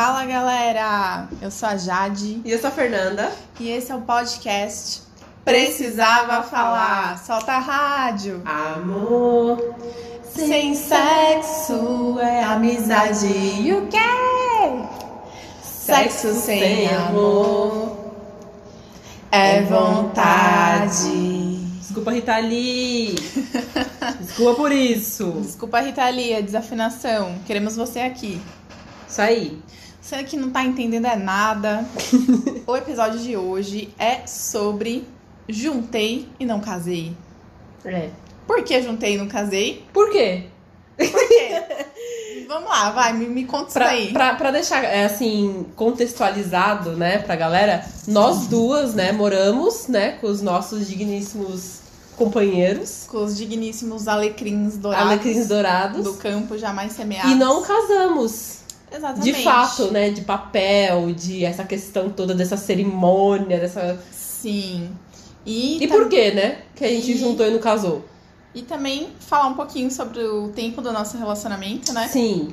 [0.00, 3.30] Fala galera, eu sou a Jade E eu sou a Fernanda.
[3.60, 5.02] e esse é o podcast
[5.44, 7.18] Precisava Falar.
[7.18, 8.40] Solta a rádio.
[8.46, 9.74] Amor.
[10.24, 13.26] Sem sexo é amizade.
[13.26, 13.98] E o quê?
[15.62, 18.14] Sexo sem amor
[19.30, 21.56] é vontade.
[21.78, 23.16] Desculpa, Rita Lee.
[24.18, 25.30] Desculpa por isso.
[25.42, 27.38] Desculpa, Rita Lee, a desafinação.
[27.44, 28.40] Queremos você aqui.
[29.06, 29.60] Isso aí.
[30.00, 31.84] Você que não tá entendendo é nada.
[32.66, 35.06] o episódio de hoje é sobre
[35.48, 37.14] juntei e não casei.
[37.84, 38.08] É.
[38.46, 39.84] Por que juntei e não casei?
[39.92, 40.44] Por quê?
[40.96, 41.62] Por quê?
[42.48, 44.12] Vamos lá, vai, me, me conta isso Pra, aí.
[44.12, 50.26] pra, pra deixar, é, assim, contextualizado, né, pra galera, nós duas, né, moramos, né, com
[50.26, 51.78] os nossos digníssimos
[52.16, 57.30] companheiros, Com os digníssimos alecrins dourados, alecrins dourados, do campo jamais semeados.
[57.30, 58.58] e não casamos.
[58.92, 59.32] Exatamente.
[59.32, 63.98] De fato, né, de papel, de essa questão toda dessa cerimônia, dessa...
[64.10, 64.90] Sim.
[65.46, 68.04] E, E tam- por quê, né, que a gente E- juntou e não casou?
[68.52, 72.08] e também falar um pouquinho sobre o tempo do nosso relacionamento, né?
[72.08, 72.52] Sim.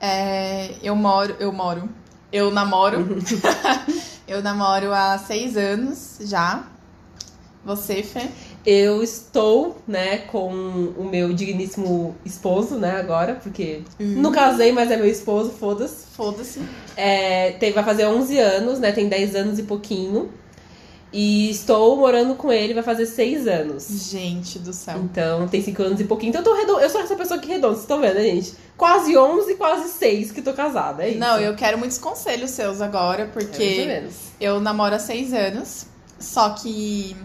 [0.00, 1.88] É, eu moro, eu moro,
[2.32, 3.18] eu namoro.
[4.26, 6.64] eu namoro há seis anos já.
[7.64, 8.28] Você, Fê?
[8.66, 14.96] Eu estou, né, com o meu digníssimo esposo, né, agora, porque não casei, mas é
[14.96, 16.06] meu esposo, foda-se.
[16.14, 16.60] Foda-se.
[16.96, 20.30] É, tem, vai fazer 11 anos, né, tem 10 anos e pouquinho.
[21.10, 24.10] E estou morando com ele, vai fazer 6 anos.
[24.10, 24.98] Gente do céu.
[25.02, 26.28] Então, tem 5 anos e pouquinho.
[26.28, 28.52] Então, eu, tô redondo, eu sou essa pessoa que redonda, vocês estão vendo, né, gente?
[28.76, 31.18] Quase 11 e quase 6 que tô casada, é isso.
[31.18, 34.14] Não, eu quero muitos conselhos seus agora, É, mais ou porque menos.
[34.38, 35.86] eu namoro há seis anos.
[36.18, 37.16] Só que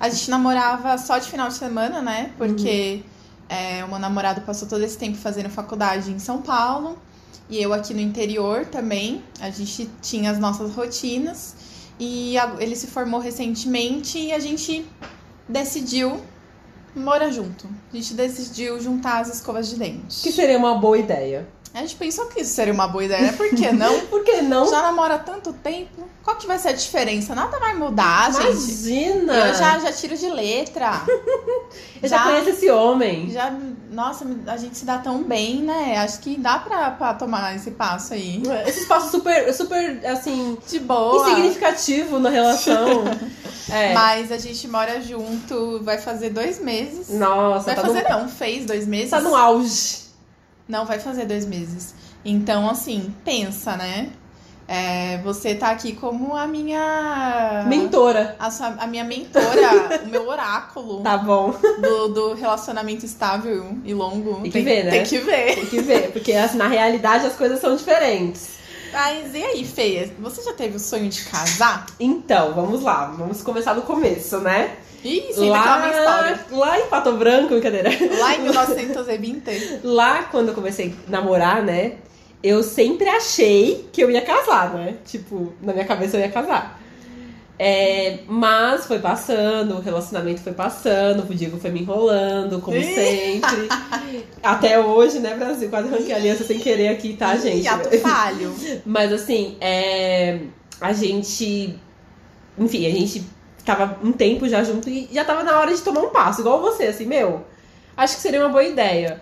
[0.00, 2.32] a gente namorava só de final de semana, né?
[2.38, 3.02] Porque
[3.48, 6.98] é, o meu namorado passou todo esse tempo fazendo faculdade em São Paulo.
[7.50, 9.22] E eu aqui no interior também.
[9.40, 11.54] A gente tinha as nossas rotinas.
[11.98, 14.86] E a- ele se formou recentemente e a gente
[15.48, 16.20] decidiu
[16.94, 17.68] morar junto.
[17.92, 20.22] A gente decidiu juntar as escovas de dente.
[20.22, 21.48] Que seria uma boa ideia.
[21.78, 23.32] A gente pensou que isso seria uma boa ideia, né?
[23.32, 24.00] Por que não?
[24.10, 24.68] Por que não?
[24.68, 26.08] Já namora há tanto tempo.
[26.24, 27.36] Qual que vai ser a diferença?
[27.36, 28.48] Nada vai mudar, gente.
[28.48, 29.32] Imagina!
[29.46, 31.02] Eu já, já tiro de letra.
[32.02, 33.30] Eu já conheço esse homem.
[33.30, 33.56] já,
[33.92, 35.96] nossa, a gente se dá tão bem, né?
[35.98, 38.42] Acho que dá pra, pra tomar esse passo aí.
[38.66, 41.30] Esse espaço super, super, assim, De boa.
[41.30, 43.04] insignificativo na relação.
[43.70, 43.92] É.
[43.92, 47.10] Mas a gente mora junto, vai fazer dois meses.
[47.10, 49.10] Nossa, vai tá, fazer no, não, fez dois meses.
[49.10, 50.07] tá no auge.
[50.68, 51.94] Não, vai fazer dois meses.
[52.24, 54.10] Então, assim, pensa, né?
[54.70, 57.64] É, você tá aqui como a minha.
[57.66, 58.36] Mentora.
[58.38, 61.54] A, sua- a minha mentora, o meu oráculo Tá bom.
[61.80, 64.42] do, do relacionamento estável e longo.
[64.42, 64.90] Tem que ver, né?
[64.90, 65.54] Tem que ver.
[65.54, 68.57] Tem que ver, porque assim, na realidade as coisas são diferentes.
[68.92, 70.10] Mas e aí, Feia?
[70.18, 71.86] Você já teve o sonho de casar?
[71.98, 73.06] Então, vamos lá.
[73.16, 74.76] Vamos começar do começo, né?
[75.04, 76.46] Ih, isso é história.
[76.50, 77.90] lá em Pato Branco, brincadeira.
[78.18, 79.80] Lá em 1920.
[79.84, 81.96] Lá, quando eu comecei a namorar, né?
[82.42, 84.96] Eu sempre achei que eu ia casar, né?
[85.04, 86.80] Tipo, na minha cabeça eu ia casar.
[87.58, 93.68] É, mas foi passando, o relacionamento foi passando, o Diego foi me enrolando, como sempre.
[94.40, 95.68] Até hoje, né, Brasil?
[95.68, 97.66] Quase arranquei a aliança sem querer aqui, tá, gente?
[97.66, 98.54] Ato falho.
[98.86, 100.38] Mas assim, é,
[100.80, 101.76] a gente.
[102.56, 103.24] Enfim, a gente
[103.64, 106.60] tava um tempo já junto e já tava na hora de tomar um passo, igual
[106.60, 107.44] você, assim, meu.
[107.96, 109.20] Acho que seria uma boa ideia.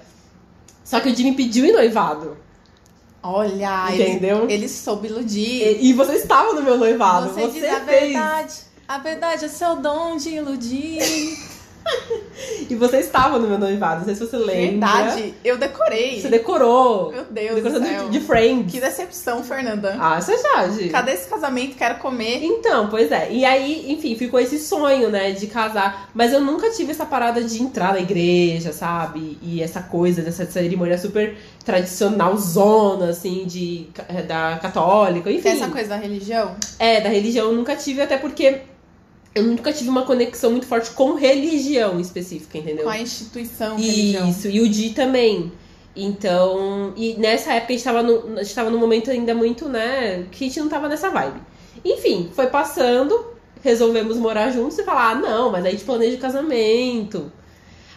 [0.84, 2.36] Só que o Jimmy pediu em noivado.
[3.28, 4.46] Olha, ele, Entendeu?
[4.48, 5.62] ele soube iludir.
[5.80, 7.30] E, e você estava no meu noivado.
[7.32, 8.12] Você, Você, diz a fez.
[8.12, 8.54] verdade.
[8.86, 11.02] A verdade é seu dom de iludir.
[12.68, 13.98] E você estava no meu noivado.
[13.98, 14.88] Não sei se você lembra.
[14.88, 15.34] Verdade.
[15.44, 16.20] Eu decorei.
[16.20, 17.12] Você decorou.
[17.12, 18.08] Meu Deus Decoração do céu.
[18.08, 18.72] de, de Friends.
[18.72, 19.96] Que decepção, Fernanda.
[19.98, 20.88] Ah, isso é Jade.
[20.88, 21.76] Cadê esse casamento?
[21.76, 22.42] Quero comer.
[22.42, 23.30] Então, pois é.
[23.30, 26.10] E aí, enfim, ficou esse sonho, né, de casar.
[26.12, 29.38] Mas eu nunca tive essa parada de entrar na igreja, sabe?
[29.40, 33.86] E essa coisa, dessa cerimônia super tradicional zona, assim, de,
[34.26, 35.42] da católica, enfim.
[35.42, 36.56] Tem essa coisa da religião?
[36.78, 38.62] É, da religião eu nunca tive, até porque
[39.36, 42.84] eu nunca tive uma conexão muito forte com religião específica, entendeu?
[42.84, 44.30] Com a instituição religião.
[44.30, 45.52] Isso, e o Di também.
[45.94, 49.68] Então, e nessa época a gente tava, no, a gente tava num momento ainda muito,
[49.68, 51.38] né, que a gente não tava nessa vibe.
[51.84, 53.26] Enfim, foi passando,
[53.62, 57.30] resolvemos morar juntos e falar, ah, não, mas aí a gente planeja o casamento.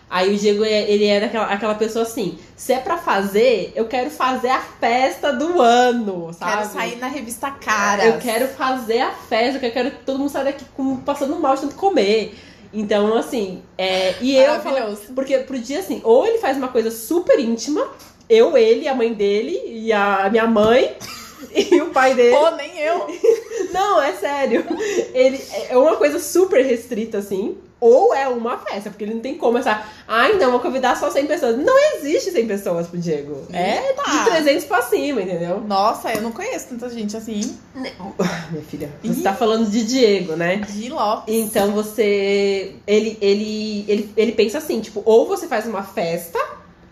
[0.10, 3.86] Aí o Diego, é- ele era aquela, aquela pessoa assim, se é pra fazer, eu
[3.88, 6.52] quero fazer a festa do ano, sabe?
[6.52, 8.06] Quero sair na revista Cara.
[8.06, 11.36] Eu quero fazer a festa, que eu quero que todo mundo saia daqui com, passando
[11.40, 12.36] mal de tanto comer.
[12.74, 14.48] Então, assim, é, e eu.
[14.48, 15.14] Maravilhoso.
[15.14, 17.88] Porque pro dia assim, ou ele faz uma coisa super íntima,
[18.28, 20.96] eu, ele, a mãe dele e a minha mãe,
[21.52, 22.36] E o pai dele.
[22.36, 23.08] Pô, nem eu.
[23.72, 24.66] Não, é sério.
[25.14, 27.58] Ele é uma coisa super restrita, assim.
[27.82, 29.84] Ou é uma festa, porque ele não tem como essa.
[30.06, 31.58] Ai, não, vou convidar só 100 pessoas.
[31.58, 33.46] Não existe 100 pessoas pro Diego.
[33.54, 34.04] É Eita.
[34.04, 35.62] de 300 pra cima, entendeu?
[35.62, 37.58] Nossa, eu não conheço tanta gente assim.
[37.74, 39.24] Minha filha, você Ih.
[39.24, 40.58] tá falando de Diego, né?
[40.58, 41.34] De Lopes.
[41.34, 42.76] Então você.
[42.86, 46.40] Ele, ele, ele, ele pensa assim, tipo, ou você faz uma festa,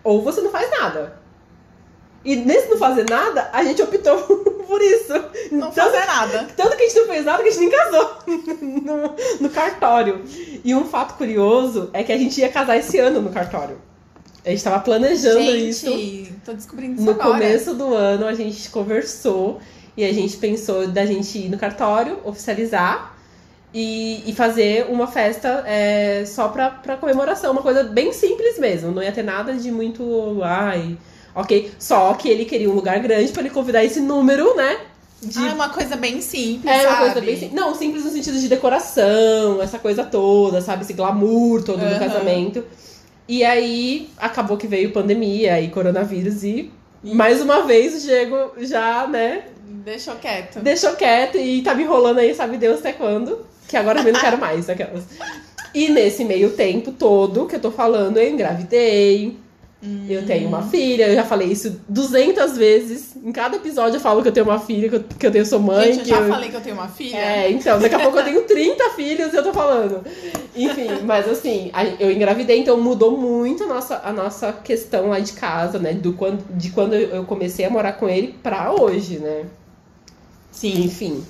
[0.04, 1.20] ou você não faz nada.
[2.28, 4.18] E nesse não fazer nada, a gente optou
[4.68, 5.14] por isso.
[5.52, 6.48] Não Tanto- fazer nada.
[6.58, 8.18] Tanto que a gente não fez nada que a gente nem casou
[8.62, 10.22] no, no cartório.
[10.64, 13.78] E um fato curioso é que a gente ia casar esse ano no cartório.
[14.46, 15.86] A gente tava planejando isso.
[15.88, 17.32] Gente, tô descobrindo isso No agora.
[17.32, 19.60] começo do ano a gente conversou
[19.96, 23.16] e a gente pensou da gente ir no cartório, oficializar
[23.74, 28.92] e, e fazer uma festa é, só pra, pra comemoração, uma coisa bem simples mesmo.
[28.92, 30.42] Não ia ter nada de muito.
[30.44, 30.98] Ai,
[31.38, 31.72] ok.
[31.80, 34.78] Só que ele queria um lugar grande pra ele convidar esse número, né?
[35.22, 37.06] De Ah, é uma coisa bem simples, é uma sabe?
[37.06, 37.54] coisa bem simples.
[37.60, 40.84] Não, simples no sentido de decoração, essa coisa toda, sabe?
[40.84, 42.00] Esse glamour todo do Aham.
[42.00, 42.64] casamento.
[43.28, 46.72] E aí acabou que veio pandemia e coronavírus e
[47.04, 49.44] mais uma vez o Diego já, né,
[49.86, 50.60] Deixou quieto.
[50.60, 53.46] deixou quieto e tá me enrolando aí, sabe Deus até quando.
[53.68, 55.04] Que agora eu também não quero mais, aquelas.
[55.74, 59.38] E nesse meio tempo todo que eu tô falando, eu engravidei.
[60.10, 63.16] Eu tenho uma filha, eu já falei isso 200 vezes.
[63.16, 65.46] Em cada episódio eu falo que eu tenho uma filha, que eu, que eu tenho
[65.46, 65.94] sou mãe.
[65.94, 66.30] Gente, eu já eu...
[66.30, 67.16] falei que eu tenho uma filha.
[67.16, 70.04] É, então, daqui a pouco eu tenho 30 filhos e eu tô falando.
[70.56, 75.34] Enfim, mas assim, eu engravidei, então mudou muito a nossa, a nossa questão lá de
[75.34, 75.94] casa, né?
[75.94, 79.46] Do quando, de quando eu comecei a morar com ele pra hoje, né?
[80.52, 80.86] Sim.
[80.86, 81.24] Enfim.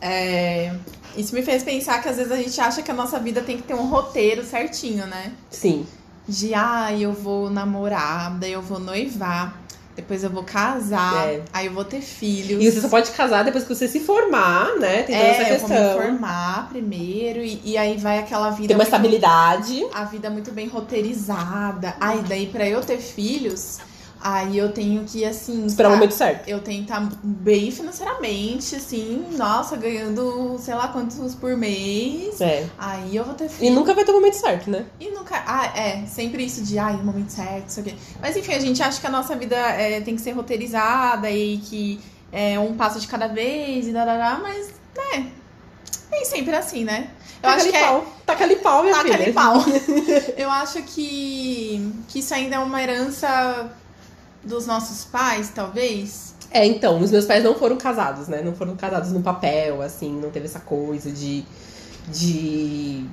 [0.00, 0.72] É,
[1.16, 3.56] Isso me fez pensar que às vezes a gente acha que a nossa vida tem
[3.56, 5.32] que ter um roteiro certinho, né?
[5.50, 5.84] Sim.
[6.28, 9.56] De, ah, eu vou namorar, daí eu vou noivar,
[9.96, 11.42] depois eu vou casar, É.
[11.52, 12.62] aí eu vou ter filhos.
[12.62, 15.04] E você só pode casar depois que você se formar, né?
[15.04, 16.02] Tem toda essa É, eu vou me questão.
[16.02, 18.68] formar primeiro, e, e aí vai aquela vida.
[18.68, 19.86] Tem uma muito- estabilidade.
[19.94, 21.94] a vida muito bem roteirizada.
[22.00, 23.78] Aí daí pra eu ter filhos,
[24.20, 26.48] aí eu tenho que assim, Esperar o tá- momento certo.
[26.48, 32.40] eu tenho que estar bem financeiramente, assim, nossa, ganhando sei lá quantos por mês.
[32.40, 32.66] É.
[32.78, 33.74] Aí eu vou ter E filho.
[33.74, 34.86] nunca vai ter o momento certo, né?
[35.00, 35.42] E nunca.
[35.46, 37.94] Ah, é, sempre isso de ai, o momento certo, isso aqui.
[38.20, 41.58] Mas enfim, a gente acha que a nossa vida é, tem que ser roteirizada e
[41.58, 42.00] que
[42.32, 45.26] é um passo de cada vez e darará, mas, né,
[46.10, 47.10] nem sempre é assim, né?
[47.42, 47.84] Eu Taca acho que é.
[47.86, 48.06] pau.
[48.26, 49.22] Taca ali pau, minha Taca filha.
[49.24, 49.54] ali pau.
[50.36, 53.70] Eu acho que, que isso ainda é uma herança
[54.44, 56.34] dos nossos pais, talvez.
[56.50, 58.40] É, então, os meus pais não foram casados, né?
[58.42, 61.44] Não foram casados no papel, assim, não teve essa coisa de.
[62.08, 63.04] de.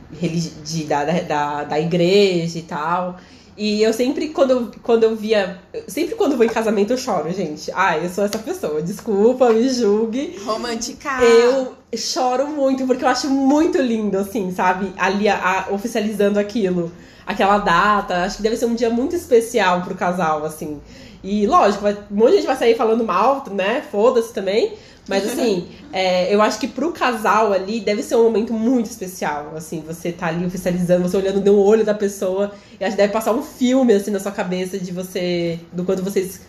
[0.63, 3.17] de da, da, da igreja e tal.
[3.57, 5.59] E eu sempre, quando eu, quando eu via.
[5.87, 7.71] Sempre quando eu vou em casamento eu choro, gente.
[7.73, 8.81] Ai, eu sou essa pessoa.
[8.81, 10.37] Desculpa, me julgue.
[10.45, 11.09] Romântica.
[11.23, 14.91] Eu choro muito, porque eu acho muito lindo, assim, sabe?
[14.97, 16.91] Ali a- a- oficializando aquilo,
[17.25, 18.23] aquela data.
[18.23, 20.81] Acho que deve ser um dia muito especial pro casal, assim.
[21.23, 23.83] E lógico, vai, um monte de gente vai sair falando mal, né?
[23.91, 24.73] Foda-se também.
[25.07, 29.53] Mas assim, é, eu acho que pro casal ali deve ser um momento muito especial.
[29.55, 32.51] Assim, você tá ali oficializando, você olhando no olho da pessoa.
[32.79, 35.59] E acho que deve passar um filme assim na sua cabeça de você.
[35.73, 36.41] Do quando vocês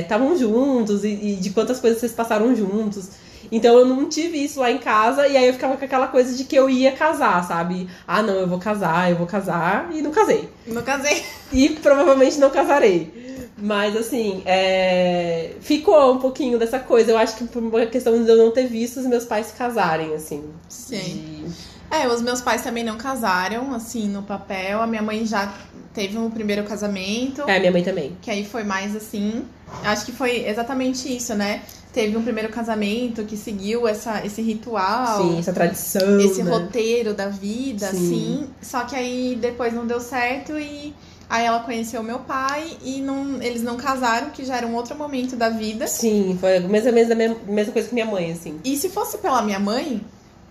[0.00, 3.10] estavam juntos e, e de quantas coisas vocês passaram juntos.
[3.50, 6.34] Então eu não tive isso lá em casa e aí eu ficava com aquela coisa
[6.36, 7.88] de que eu ia casar, sabe?
[8.06, 10.48] Ah, não, eu vou casar, eu vou casar e não casei.
[10.66, 11.22] Não casei.
[11.52, 13.22] E provavelmente não casarei.
[13.58, 17.10] Mas assim, é, ficou um pouquinho dessa coisa.
[17.12, 19.52] Eu acho que por uma questão de eu não ter visto os meus pais se
[19.54, 20.44] casarem, assim.
[20.68, 21.44] Sim.
[21.46, 24.80] De- É, os meus pais também não casaram, assim, no papel.
[24.80, 25.52] A minha mãe já
[25.92, 27.42] teve um primeiro casamento.
[27.46, 28.16] É, minha mãe também.
[28.22, 29.44] Que aí foi mais assim.
[29.84, 31.62] Acho que foi exatamente isso, né?
[31.92, 35.18] Teve um primeiro casamento que seguiu essa, esse ritual.
[35.18, 36.20] Sim, essa tradição.
[36.20, 36.50] esse né?
[36.50, 37.96] roteiro da vida, Sim.
[37.96, 38.50] assim.
[38.62, 40.94] Só que aí depois não deu certo e
[41.28, 44.96] aí ela conheceu meu pai e não, eles não casaram, que já era um outro
[44.96, 45.86] momento da vida.
[45.86, 47.14] Sim, foi a mesma, mesma,
[47.46, 48.58] mesma coisa que minha mãe, assim.
[48.64, 50.02] E se fosse pela minha mãe,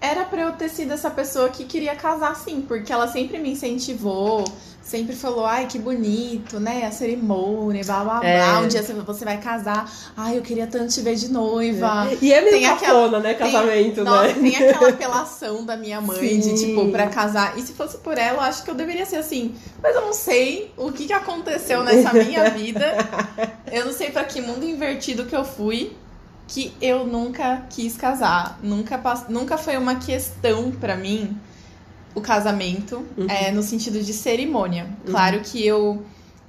[0.01, 3.51] era pra eu ter sido essa pessoa que queria casar sim, porque ela sempre me
[3.51, 4.43] incentivou,
[4.81, 6.85] sempre falou, ai, que bonito, né?
[6.85, 8.37] A cerimônia, blá blá É.
[8.37, 8.59] blá.
[8.59, 9.89] Um dia você- você vai casar.
[10.17, 12.07] Ai, eu queria tanto te ver de noiva.
[12.21, 13.33] E é meio Tem cafona, né?
[13.35, 14.33] Casamento, Nossa, né?
[14.33, 16.55] tem aquela apelação da minha mãe de, Sim.
[16.55, 17.57] tipo, pra casar.
[17.57, 19.55] E se fosse por ela, eu acho que eu deveria ser assim.
[19.81, 22.85] Mas eu não sei o que, que aconteceu nessa minha vida.
[23.71, 25.93] Eu não sei pra que mundo invertido que eu fui.
[26.47, 28.59] Que eu nunca quis casar.
[28.61, 29.25] Nunca, pass...
[29.29, 31.37] nunca foi uma questão pra mim
[32.15, 33.27] o casamento, Uhum.
[33.29, 34.87] é, no sentido de cerimônia.
[35.05, 36.03] Claro que eu,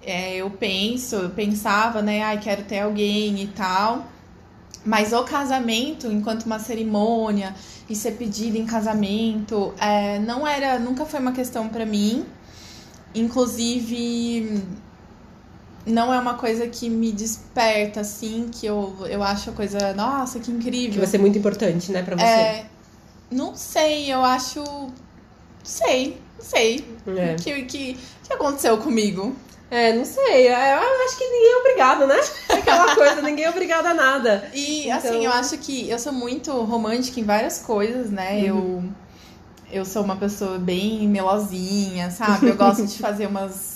[0.05, 2.23] é, eu penso, eu pensava, né?
[2.23, 4.07] Ai, quero ter alguém e tal.
[4.85, 7.55] Mas o casamento, enquanto uma cerimônia
[7.89, 12.25] e ser pedido em casamento, é, não era, nunca foi uma questão pra mim.
[13.15, 14.63] Inclusive,
[15.87, 20.39] não é uma coisa que me desperta, assim, que eu, eu acho a coisa, nossa,
[20.39, 20.99] que Que incrível.
[21.01, 22.25] vai ser muito importante, né, pra você.
[22.25, 22.67] É,
[23.31, 24.63] não sei, eu acho.
[25.63, 26.85] Sei, não sei.
[27.07, 27.33] É.
[27.33, 29.35] O que, que, que aconteceu comigo?
[29.71, 30.49] É, não sei.
[30.49, 32.21] é, Eu acho que ninguém é obrigado, né?
[32.51, 34.51] Aquela coisa, ninguém é obrigado a nada.
[34.53, 38.41] E Então- assim, eu acho que eu sou muito romântica em várias coisas, né?
[38.45, 38.85] Eu,
[39.71, 42.49] eu sou uma pessoa bem melosinha, sabe?
[42.49, 43.72] Eu gosto de fazer umas.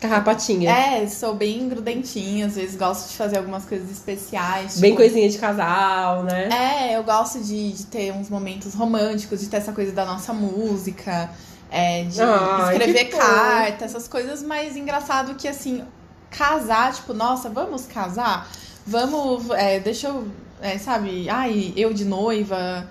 [0.00, 0.70] Carrapatinha.
[0.70, 4.80] É, sou bem grudentinha, às vezes gosto de fazer algumas coisas especiais.
[4.80, 6.48] Bem tipo- coisinha de casal, né?
[6.48, 10.32] É, eu gosto de, de ter uns momentos românticos, de ter essa coisa da nossa
[10.32, 11.30] música,
[11.70, 15.84] é, de Ai, escrever carta, essas coisas, mas engraçado que assim,
[16.30, 18.48] casar, tipo, nossa, vamos casar?
[18.86, 20.26] Vamos, é, deixa eu,
[20.62, 22.88] é, sabe, ai, eu de noiva.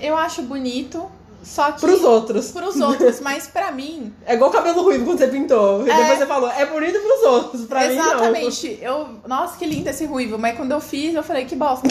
[0.00, 1.08] Eu acho bonito,
[1.42, 1.80] só que.
[1.80, 2.50] Pros outros.
[2.50, 5.86] Pros outros, mas pra mim, É igual cabelo ruivo quando você pintou.
[5.86, 5.96] E É.
[5.96, 7.64] depois você falou, é bonito pros outros.
[7.66, 8.04] Pra mim, não.
[8.06, 8.78] Exatamente.
[8.80, 10.38] Eu, nossa, que lindo esse ruivo.
[10.38, 11.88] Mas quando eu fiz, eu falei, que bosta.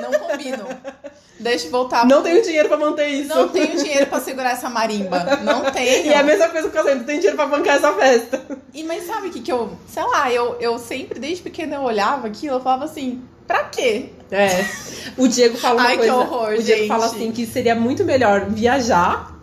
[0.00, 0.64] Não combino.
[1.38, 2.06] Deixa eu voltar.
[2.06, 3.28] Não tenho dinheiro pra manter isso.
[3.28, 5.36] Não tenho dinheiro pra segurar essa marimba.
[5.42, 5.84] Não tenho.
[6.06, 8.40] E é a mesma coisa com o casamento, não tem dinheiro pra bancar essa festa.
[8.72, 9.70] E, mas sabe o que que eu...
[9.86, 14.10] Sei lá, eu, eu sempre, desde pequena, eu olhava aquilo, eu falava assim, pra quê?
[14.30, 14.64] É.
[15.16, 16.14] O Diego fala uma Ai, que coisa.
[16.16, 16.88] horror, o Diego gente.
[16.88, 19.34] fala assim que seria muito melhor viajar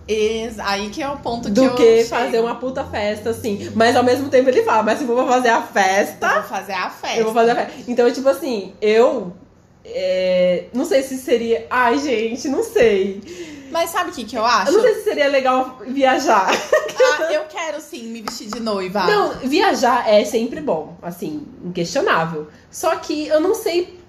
[0.60, 3.72] Aí que é o ponto que do eu que fazer uma puta festa, assim.
[3.76, 6.44] Mas ao mesmo tempo ele fala, mas se for pra fazer a Eu festa, vou
[6.44, 7.18] fazer a festa.
[7.20, 7.74] eu vou fazer a festa.
[7.88, 9.32] Então, tipo assim, eu.
[9.86, 11.66] é, não sei se seria.
[11.70, 13.22] Ai, gente, não sei.
[13.72, 14.72] Mas sabe o que que eu Eu acho?
[14.74, 16.50] não sei se seria legal viajar.
[17.04, 19.06] Ah, eu quero sim me vestir de noiva.
[19.06, 22.48] Não, viajar é sempre bom, assim, inquestionável.
[22.70, 24.01] Só que eu não sei.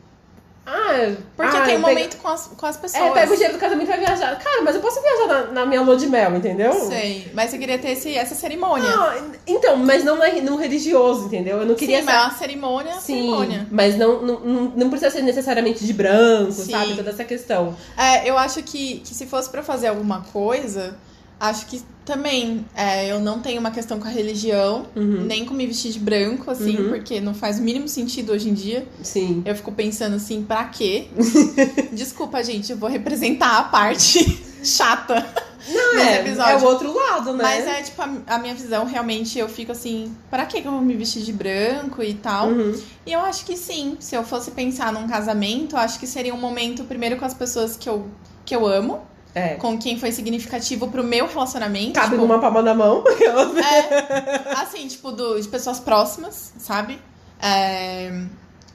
[0.64, 3.02] Ah, Porque ah, tem um pega- momento com as, com as pessoas.
[3.02, 4.38] É, pega o dinheiro do casamento e vai viajar.
[4.38, 6.72] Cara, mas eu posso viajar na, na minha lua de mel, entendeu?
[6.72, 8.88] Sei, mas eu queria ter esse, essa cerimônia.
[8.88, 11.58] Não, então, mas não é no religioso, entendeu?
[11.58, 13.66] Eu não queria Sim, mas é uma cerimônia, Sim, cerimônia.
[13.72, 16.70] mas não, não, não não precisa ser necessariamente de branco, Sim.
[16.70, 16.94] sabe?
[16.94, 17.76] Toda essa questão.
[17.98, 20.96] É, eu acho que, que se fosse pra fazer alguma coisa,
[21.40, 25.54] acho que também é, eu não tenho uma questão com a religião, Uhum, nem com
[25.54, 26.88] me vestir de branco, assim, Uhum.
[26.90, 28.86] porque não faz o mínimo sentido hoje em dia.
[29.02, 29.42] Sim.
[29.44, 31.06] Eu fico pensando assim, pra quê?
[31.92, 35.24] Desculpa, gente, eu vou representar a parte chata
[35.68, 37.42] Não, é, é o outro lado, né?
[37.42, 40.80] Mas é tipo a, a minha visão, realmente eu fico assim, pra que eu vou
[40.80, 42.48] me vestir de branco e tal?
[42.48, 42.74] Uhum.
[43.06, 46.34] E eu acho que sim, se eu fosse pensar num casamento, eu acho que seria
[46.34, 48.06] um momento primeiro com as pessoas que eu,
[48.44, 49.00] que eu amo,
[49.34, 49.54] É.
[49.54, 51.92] com quem foi significativo pro meu relacionamento.
[51.94, 53.02] Cabe tipo, numa palma da mão.
[53.64, 56.98] É, assim, tipo, do, de pessoas próximas, sabe?
[57.40, 58.12] É,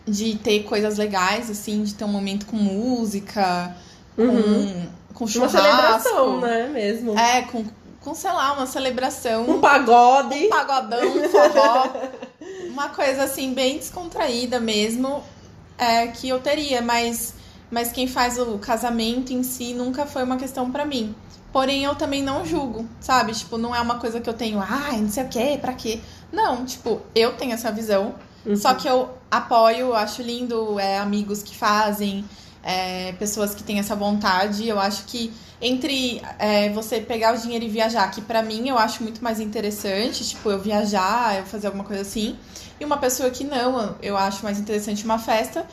[0.08, 3.76] de ter coisas legais, assim, de ter um momento com música,
[4.18, 4.88] Uhum.
[5.10, 5.58] com, com Uma churrasco.
[5.62, 6.68] celebração, né?
[6.74, 7.18] Mesmo.
[7.20, 7.64] É, com,
[8.02, 9.48] com, sei lá, uma celebração.
[9.48, 10.46] Um pagode.
[10.46, 11.88] um pagodão, um forró.
[12.70, 15.24] uma coisa assim, bem descontraída mesmo,
[15.78, 17.34] é, que eu teria, mas,
[17.72, 21.16] mas quem faz o casamento em si nunca foi uma questão pra mim.
[21.52, 23.34] Porém, eu também não julgo, sabe?
[23.34, 26.00] Tipo, não é uma coisa que eu tenho, ai, não sei o quê, pra quê.
[26.32, 28.16] Não, tipo, eu tenho essa visão.
[28.46, 28.56] Uhum.
[28.56, 32.24] Só que eu apoio, acho lindo é, amigos que fazem,
[32.64, 34.68] é, pessoas que têm essa vontade.
[34.68, 38.78] Eu acho que entre é, você pegar o dinheiro e viajar, que pra mim eu
[38.78, 42.38] acho muito mais interessante, tipo, eu viajar, eu fazer alguma coisa assim,
[42.80, 45.66] e uma pessoa que não, eu acho mais interessante uma festa.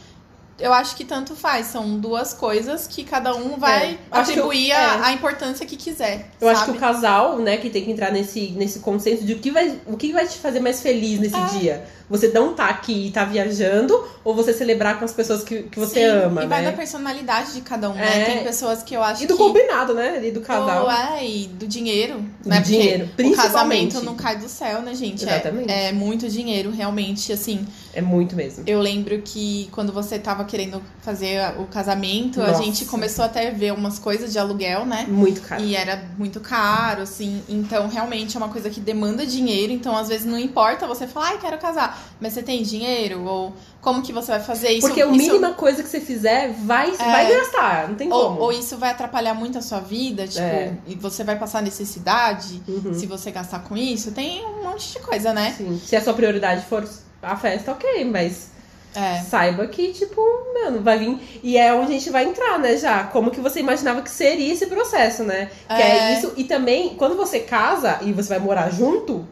[0.59, 4.21] Eu acho que tanto faz, são duas coisas que cada um vai É, que eu-
[4.21, 4.77] atribuir é.
[4.77, 6.31] a, a importância que quiser.
[6.41, 6.79] Eu acho que sabe?
[6.79, 9.97] o casal, né, que tem que entrar nesse, nesse consenso de o que, vai, o
[9.97, 11.59] que vai te fazer mais feliz nesse É.
[11.59, 11.85] dia.
[12.09, 15.79] Você não tá aqui e tá viajando, ou você celebrar com as pessoas que, que
[15.81, 16.71] você Sim, ama, E vai né?
[16.71, 18.21] da personalidade de cada um, né?
[18.21, 18.25] É.
[18.27, 19.43] Tem pessoas que eu acho E do que...
[19.43, 20.11] combinado, né?
[20.19, 20.85] Ali do casal.
[20.85, 22.17] Ou é, e do dinheiro.
[22.43, 22.57] Do né?
[22.61, 23.93] Porque dinheiro, O principalmente.
[23.93, 25.25] casamento não cai do céu, né, gente?
[25.27, 25.73] É- Exatamente.
[25.73, 27.67] É, muito dinheiro, realmente, assim.
[27.95, 28.65] É muito mesmo.
[28.67, 32.63] Eu lembro que quando você tava querendo fazer o casamento, a Nossa.
[32.63, 35.07] gente começou até a ver umas coisas de aluguel, né?
[35.09, 35.63] Muito caro.
[35.63, 37.43] E era muito caro, assim.
[37.49, 39.73] Então, realmente é uma coisa que demanda dinheiro.
[39.73, 41.99] Então, às vezes, não importa você falar, ai, quero casar.
[42.21, 43.25] Mas você tem dinheiro?
[43.25, 44.87] Ou como que você vai fazer isso?
[44.87, 48.41] Porque a isso- mínima coisa que você fizer vai, vai gastar, não tem Ou, como.
[48.41, 50.73] ou isso vai atrapalhar muito a sua vida, tipo, É.
[50.87, 52.95] e você vai passar necessidade Uhum.
[52.95, 54.13] se você gastar com isso.
[54.13, 55.55] Tem um monte de coisa, né?
[55.57, 55.79] Sim.
[55.85, 56.89] Se a sua prioridade for
[57.23, 58.49] a festa, ok, mas
[58.95, 59.21] É.
[59.23, 60.21] saiba que, tipo,
[60.55, 61.41] mano, vai vir.
[61.43, 63.05] E é onde a gente vai entrar, né, já.
[63.05, 65.51] Como que você imaginava que seria esse processo, né?
[65.67, 66.19] Que é É.
[66.19, 66.33] isso.
[66.37, 69.27] E também, quando você casa e você vai morar junto,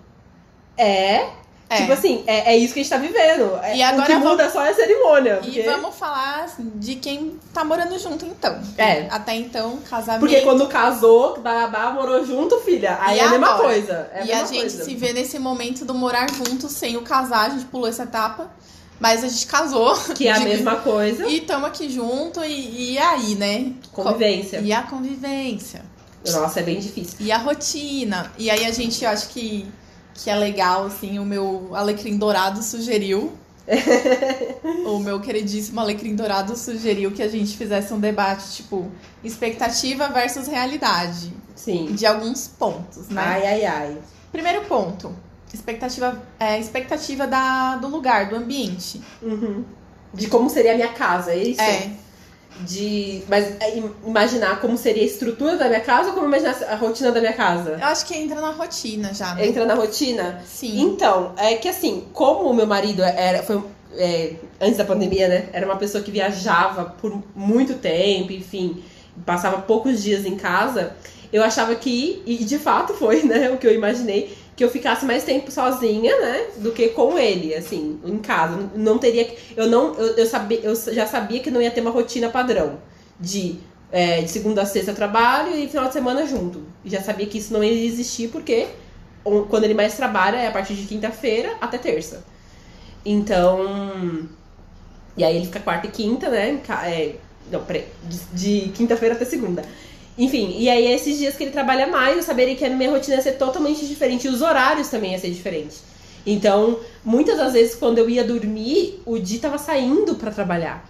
[0.77, 1.27] é.
[1.69, 1.77] É.
[1.79, 3.59] Tipo assim, é, é isso que a gente tá vivendo.
[3.63, 5.39] É, E agora o que vamos- muda só é a cerimônia.
[5.43, 8.61] E Porque, vamos falar de quem tá morando junto, então.
[8.77, 9.07] É.
[9.11, 10.21] Até então, casamento.
[10.21, 12.99] porque quando casou, babá morou junto, filha.
[13.01, 14.11] Aí E é a mesma coisa.
[14.13, 14.85] É a e mesma a gente coisa.
[14.85, 18.51] se vê nesse momento do morar junto sem o casar, a gente pulou essa etapa.
[19.03, 19.97] Mas a gente casou.
[20.15, 21.27] Que é a De- mesma coisa.
[21.27, 23.73] E estamos aqui junto, e, e aí, né?
[23.91, 24.61] Convivência.
[24.61, 25.83] E a convivência.
[26.25, 27.17] Nossa, é bem difícil.
[27.19, 28.33] E a rotina.
[28.39, 29.67] E aí a gente, eu acho que,
[30.15, 33.33] que é legal, assim, o meu alecrim dourado sugeriu.
[34.87, 38.89] o meu queridíssimo alecrim dourado sugeriu que a gente fizesse um debate, tipo,
[39.25, 41.33] expectativa versus realidade.
[41.57, 41.87] Sim.
[41.87, 43.21] De alguns pontos, né?
[43.21, 43.99] Ai, ai, ai.
[44.31, 45.13] Primeiro ponto.
[45.55, 49.01] Expectativa, é, expectativa da, do lugar, do ambiente.
[49.21, 49.65] Uhum.
[50.15, 51.61] De como seria a minha casa, é isso?
[51.61, 51.91] É.
[52.61, 53.23] De.
[53.29, 56.75] Mas é, im- imaginar como seria a estrutura da minha casa ou como imaginar a
[56.77, 57.79] rotina da minha casa?
[57.81, 59.47] Eu acho que entra na rotina já, né?
[59.47, 60.43] Entra na rotina?
[60.47, 60.81] Sim.
[60.81, 63.63] Então, é que assim, como o meu marido era, foi,
[63.97, 65.47] é, antes da pandemia, né?
[65.53, 68.83] Era uma pessoa que viajava por muito tempo, enfim,
[69.25, 70.95] passava poucos dias em casa,
[71.33, 73.51] eu achava que, e de fato foi, né?
[73.51, 76.47] O que eu imaginei, que eu ficasse mais tempo sozinha, né?
[76.59, 78.71] Do que com ele, assim, em casa.
[78.75, 79.35] Não teria.
[79.57, 79.95] Eu não.
[79.95, 82.79] Eu, eu, sabia, eu já sabia que não ia ter uma rotina padrão
[83.19, 83.57] de.
[83.91, 86.63] é, de segunda a sexta trabalho e final de semana junto.
[86.85, 88.67] Já sabia que isso não ia existir porque
[89.49, 92.25] quando ele mais trabalha é a partir de quinta-feira até terça.
[93.05, 94.29] Então.
[95.17, 96.61] E aí ele fica quarta e quinta, né?
[96.85, 97.15] É,
[97.51, 97.87] não, peraí.
[98.05, 99.63] De, de quinta-feira até segunda.
[100.23, 103.17] Enfim, e aí esses dias que ele trabalha mais, eu saberia que a minha rotina
[103.17, 104.29] ia ser totalmente diferente.
[104.29, 105.79] E os horários também ia ser diferente.
[106.25, 110.89] Então, muitas das vezes, quando eu ia dormir, o Di tava saindo pra trabalhar.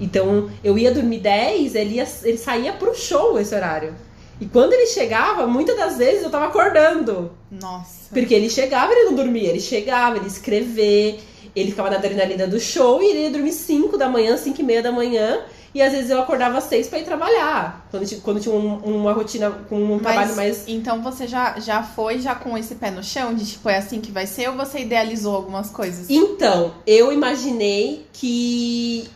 [0.00, 3.94] Então, eu ia dormir 10, ele, ia, ele saía pro show esse horário.
[4.40, 7.32] E quando ele chegava, muitas das vezes eu tava acordando.
[7.50, 8.08] Nossa.
[8.14, 11.20] Porque ele chegava, ele não dormia, ele chegava, ele ia escrever,
[11.54, 14.64] ele ficava na adrenalina do show e ele ia dormir 5 da manhã, 5 e
[14.64, 15.44] meia da manhã.
[15.76, 17.86] E às vezes eu acordava às 6 pra ir trabalhar.
[17.90, 20.64] Quando, ti- quando tinha um- uma rotina com um trabalho Mas, mais.
[20.66, 24.00] Então você já, já foi já com esse pé no chão de tipo, é assim
[24.00, 26.06] que vai ser, ou você idealizou algumas coisas?
[26.08, 29.06] Então, eu imaginei que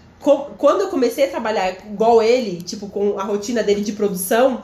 [0.59, 4.63] quando eu comecei a trabalhar igual ele, tipo, com a rotina dele de produção,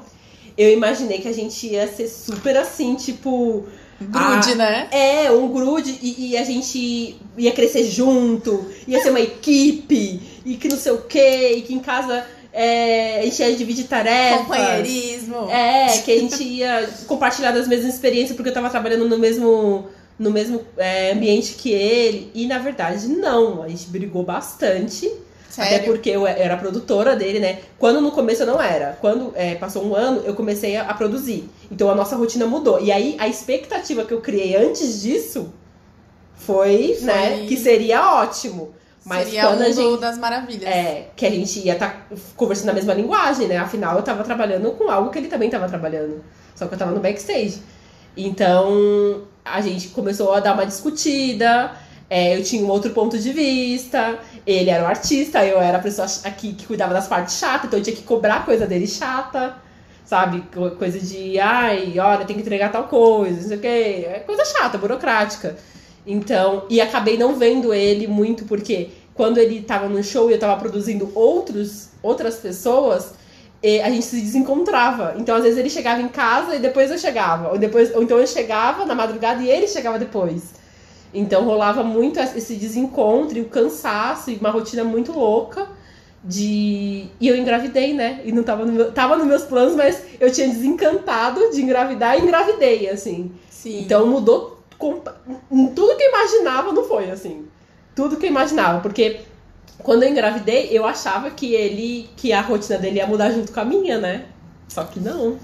[0.58, 3.64] eu imaginei que a gente ia ser super assim, tipo.
[3.98, 4.88] Grude, né?
[4.90, 10.56] É, um grude e, e a gente ia crescer junto, ia ser uma equipe, e
[10.56, 14.46] que não sei o quê, e que em casa é, a gente ia dividir tarefas.
[14.46, 15.50] Companheirismo.
[15.50, 19.86] É, que a gente ia compartilhar das mesmas experiências porque eu tava trabalhando no mesmo,
[20.16, 22.30] no mesmo é, ambiente que ele.
[22.32, 23.62] E na verdade, não.
[23.62, 25.12] A gente brigou bastante.
[25.58, 25.86] Até Sério?
[25.86, 27.60] porque eu era produtora dele, né?
[27.78, 28.96] Quando no começo eu não era.
[29.00, 31.48] Quando é, passou um ano, eu comecei a, a produzir.
[31.70, 32.80] Então a nossa rotina mudou.
[32.80, 35.52] E aí a expectativa que eu criei antes disso
[36.36, 38.74] foi, Foi- né, que seria ótimo.
[39.06, 40.00] Mas Seria quando um a gente.
[40.00, 40.64] das maravilhas.
[40.68, 43.56] É, que a gente ia estar conversando a mesma linguagem, né?
[43.56, 46.24] Afinal, eu tava trabalhando com algo que ele também tava trabalhando.
[46.54, 47.60] Só que eu tava no backstage.
[48.16, 51.72] Então, a gente começou a dar uma discutida.
[52.08, 54.18] é, eu tinha um outro ponto de vista.
[54.46, 57.78] Ele era o artista, eu era a pessoa aqui que cuidava das partes chatas, então
[57.78, 59.54] eu tinha que cobrar coisa dele chata.
[60.04, 60.42] Sabe?
[60.54, 64.06] Co- Coisa de, ai, olha, tem que entregar tal coisa, não sei o quê.
[64.08, 65.56] É coisa chata, burocrática.
[66.06, 70.38] Então, e acabei não vendo ele muito porque quando ele tava no show e eu
[70.38, 73.14] tava produzindo outros, outras pessoas,
[73.82, 75.14] a gente se desencontrava.
[75.18, 78.18] Então, às vezes ele chegava em casa e depois eu chegava, ou depois, ou então
[78.18, 80.54] eu chegava na madrugada e ele chegava depois.
[81.12, 85.66] Então rolava muito esse desencontro e o cansaço e uma rotina muito louca
[86.22, 88.20] de e eu engravidei, né?
[88.24, 92.18] E não tava no meu, tava nos meus planos, mas eu tinha desencantado de engravidar
[92.18, 93.32] e engravidei, assim.
[93.48, 93.80] Sim.
[93.80, 97.46] Então mudou tudo que eu imaginava não foi assim.
[97.94, 99.20] Tudo que eu imaginava, porque
[99.78, 103.60] quando eu engravidei, eu achava que ele que a rotina dele ia mudar junto com
[103.60, 104.26] a minha, né?
[104.68, 105.38] Só que não.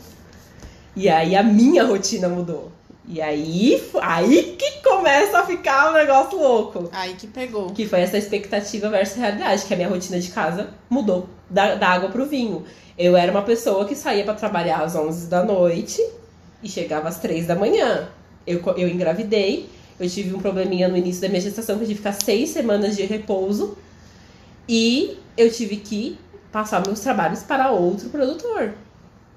[0.95, 2.71] E aí a minha rotina mudou.
[3.07, 6.89] E aí, aí que começa a ficar um negócio louco.
[6.93, 7.71] Aí que pegou.
[7.71, 11.89] Que foi essa expectativa versus realidade, que a minha rotina de casa mudou da, da
[11.89, 12.65] água pro vinho.
[12.97, 16.01] Eu era uma pessoa que saía pra trabalhar às 11 da noite
[16.63, 18.09] e chegava às 3 da manhã.
[18.47, 22.01] Eu, eu engravidei, eu tive um probleminha no início da minha gestação, que eu tive
[22.01, 23.77] que ficar seis semanas de repouso.
[24.69, 26.19] E eu tive que
[26.51, 28.75] passar meus trabalhos para outro produtor.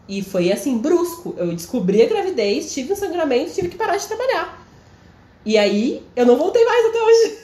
[0.08, 1.34] E foi assim, brusco.
[1.38, 4.66] Eu descobri a gravidez, tive um sangramento, tive que parar de trabalhar.
[5.46, 7.38] E aí, eu não voltei mais até hoje.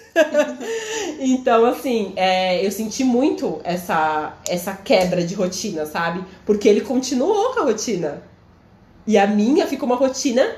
[1.21, 6.23] então, assim, é, eu senti muito essa, essa quebra de rotina, sabe?
[6.45, 8.23] Porque ele continuou com a rotina.
[9.07, 10.55] E a minha ficou uma rotina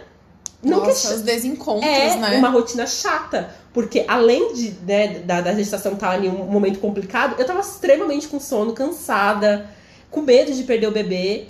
[0.64, 2.38] Não que Nossa, os desencontros, é né?
[2.38, 3.54] uma rotina chata.
[3.74, 8.28] Porque além de, né, da, da gestação estar em um momento complicado, eu tava extremamente
[8.28, 9.70] com sono, cansada,
[10.10, 11.46] com medo de perder o bebê.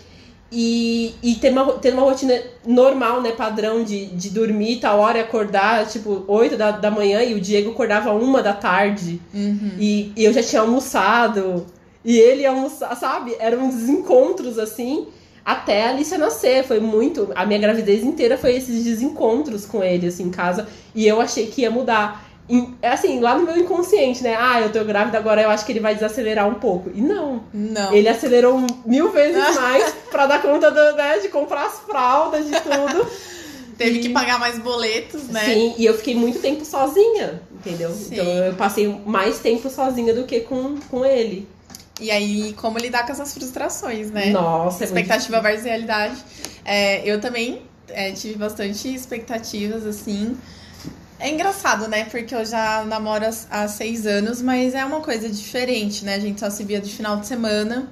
[0.56, 5.17] E, e ter, uma, ter uma rotina normal, né, padrão de, de dormir tal hora
[5.17, 9.19] e acordar, tipo, 8 da, da manhã, e o Diego acordava uma da tarde.
[9.34, 9.71] Uhum.
[9.80, 11.65] E, e eu já tinha almoçado.
[12.06, 13.36] E ele ia almoçar, sabe?
[13.39, 15.08] Eram uns desencontros assim.
[15.45, 16.63] Até a Alicia nascer.
[16.63, 17.32] Foi muito.
[17.36, 20.67] A minha gravidez inteira foi esses desencontros com ele, assim, em casa.
[20.95, 22.23] E eu achei que ia mudar.
[22.49, 24.36] E, assim, lá no meu inconsciente, né?
[24.38, 26.91] Ah, eu tô grávida agora, eu acho que ele vai desacelerar um pouco.
[26.93, 27.43] E não.
[27.53, 27.93] Não.
[27.93, 32.51] Ele acelerou mil vezes mais pra dar conta do, né, de comprar as fraldas, de
[32.60, 33.08] tudo.
[33.77, 35.39] Teve E- que pagar mais boletos, né?
[35.45, 37.91] Sim, e eu fiquei muito tempo sozinha, entendeu?
[37.91, 38.13] Sim.
[38.13, 41.47] Então eu passei mais tempo sozinha do que com, com ele.
[41.99, 44.32] E aí, como lidar com essas frustrações, né?
[44.32, 46.15] Nossa, é muito expectativa versus realidade.
[46.65, 50.36] É, eu também é, tive bastante expectativas, assim.
[51.19, 52.06] É engraçado, né?
[52.06, 56.15] Porque eu já namoro há- há seis anos, mas é uma coisa diferente, né?
[56.15, 57.88] A gente só se via de final de semana.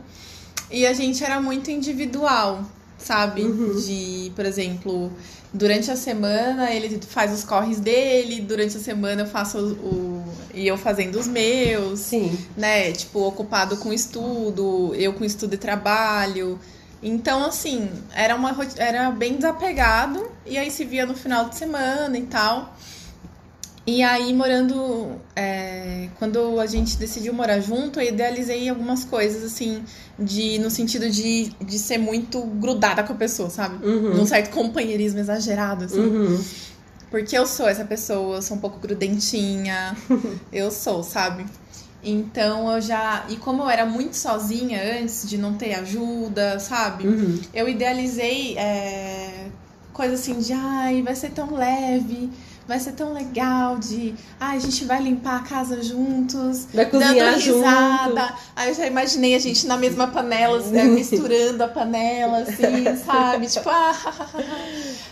[0.70, 2.64] E a gente era muito individual,
[3.04, 3.44] sabe?
[3.44, 3.80] Uhum.
[3.80, 5.12] De, por exemplo,
[5.54, 10.24] durante a semana ele faz os corres dele, durante a semana eu faço o.
[10.54, 12.38] e eu fazendo os meus Sim.
[12.56, 16.60] né, tipo, ocupado com estudo, eu com estudo e trabalho.
[17.04, 22.16] Então, assim, era uma era bem desapegado e aí se via no final de semana
[22.18, 22.76] e tal.
[23.86, 25.20] E aí, morando.
[25.36, 29.84] é, quando a gente decidiu morar junto, eu idealizei algumas coisas, assim,
[30.20, 33.84] de no sentido de, de ser muito grudada com a pessoa, sabe?
[33.86, 34.16] Uhum.
[34.16, 36.00] Num certo companheirismo exagerado, assim.
[36.00, 36.44] Uhum.
[37.10, 39.98] Porque eu sou essa pessoa, eu sou um pouco grudentinha.
[40.54, 41.46] eu sou, sabe?
[42.04, 43.26] Então eu já.
[43.30, 47.08] E como eu era muito sozinha antes de não ter ajuda, sabe?
[47.08, 47.40] Uhum.
[47.54, 49.48] Eu idealizei é,
[49.94, 52.30] coisa assim de ai, vai ser tão leve,
[52.72, 56.68] vai ser tão legal de ai, a gente vai limpar a casa juntos.
[56.74, 57.58] Vai cozinhar dando junto.
[57.58, 58.34] risada.
[58.56, 62.86] Aí eu já imaginei a gente na mesma panela, assim, né, misturando a panela, assim,
[63.06, 63.48] sabe?
[63.48, 63.96] Tipo, ah,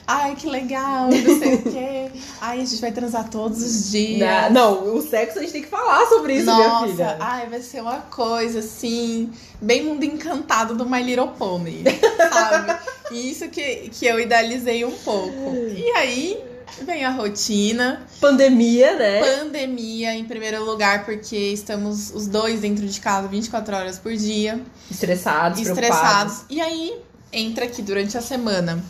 [0.08, 2.12] ai, que legal, não sei o quê.
[2.42, 4.20] Ai, a gente vai transar todos os dias.
[4.20, 7.18] Na- Não, o sexo a gente tem que falar sobre isso, minha Nossa, filha.
[7.20, 9.30] ai, vai ser uma coisa assim,
[9.62, 11.84] bem mundo encantado do My Little Pony,
[12.32, 12.80] sabe?
[13.12, 15.56] E Isso que, que eu idealizei um pouco.
[15.76, 16.40] E aí
[16.82, 19.38] vem a rotina, Pandemia, né?
[19.38, 24.62] pandemia em primeiro lugar, porque estamos os dois dentro de casa 24 horas por dia,
[24.90, 25.92] Estressados, preocupados.
[25.92, 26.46] estressados.
[26.50, 27.02] E aí
[27.32, 28.84] entra aqui durante a semana.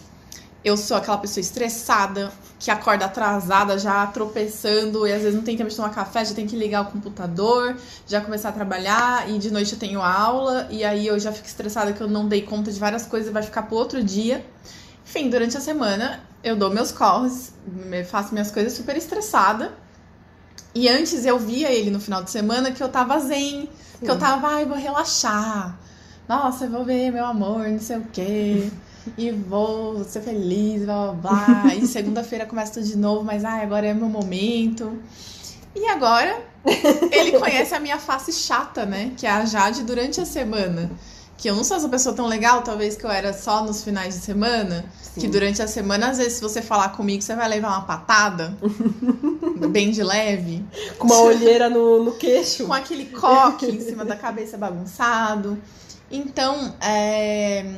[0.63, 5.55] Eu sou aquela pessoa estressada, que acorda atrasada, já tropeçando, e às vezes não tem
[5.55, 9.37] tempo de tomar café, já tem que ligar o computador, já começar a trabalhar, e
[9.37, 12.41] de noite eu tenho aula, e aí eu já fico estressada que eu não dei
[12.41, 14.45] conta de várias coisas e vai ficar pro outro dia.
[15.09, 17.51] Enfim, durante a semana eu dou meus corres,
[18.07, 19.73] faço minhas coisas super estressada.
[20.75, 23.67] E antes eu via ele no final de semana que eu tava zen,
[23.99, 25.79] que eu tava, ai, vou relaxar.
[26.27, 28.69] Nossa, eu vou ver meu amor, não sei o quê.
[29.17, 31.73] E vou ser feliz, blá blá blá.
[31.73, 35.01] E segunda-feira começa tudo de novo, mas ai, agora é meu momento.
[35.75, 36.39] E agora
[37.11, 39.13] ele conhece a minha face chata, né?
[39.17, 40.91] Que é a Jade durante a semana.
[41.39, 44.13] Que eu não sou essa pessoa tão legal, talvez que eu era só nos finais
[44.13, 44.83] de semana.
[45.01, 45.21] Sim.
[45.21, 48.57] Que durante a semana, às vezes, se você falar comigo, você vai levar uma patada.
[49.71, 50.65] bem de leve.
[50.97, 52.65] Com uma olheira no, no queixo.
[52.65, 55.57] Com aquele coque em cima da cabeça bagunçado.
[56.11, 57.75] Então, é,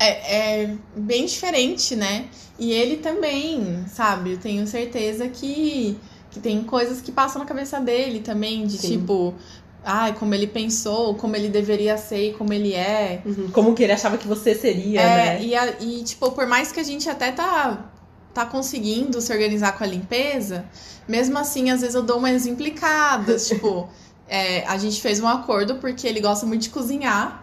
[0.00, 2.26] é, é bem diferente, né?
[2.58, 4.32] E ele também, sabe?
[4.32, 5.96] Eu tenho certeza que,
[6.30, 8.98] que tem coisas que passam na cabeça dele também, de Sim.
[8.98, 9.34] tipo,
[9.84, 13.20] ai, como ele pensou, como ele deveria ser e como ele é.
[13.24, 13.50] Uhum.
[13.52, 15.06] Como que ele achava que você seria, É,
[15.38, 15.42] né?
[15.42, 17.90] e, a- e, tipo, por mais que a gente até tá,
[18.32, 20.64] tá conseguindo se organizar com a limpeza,
[21.08, 23.46] mesmo assim, às vezes eu dou umas implicadas.
[23.48, 23.88] tipo,
[24.28, 27.41] é, a gente fez um acordo porque ele gosta muito de cozinhar.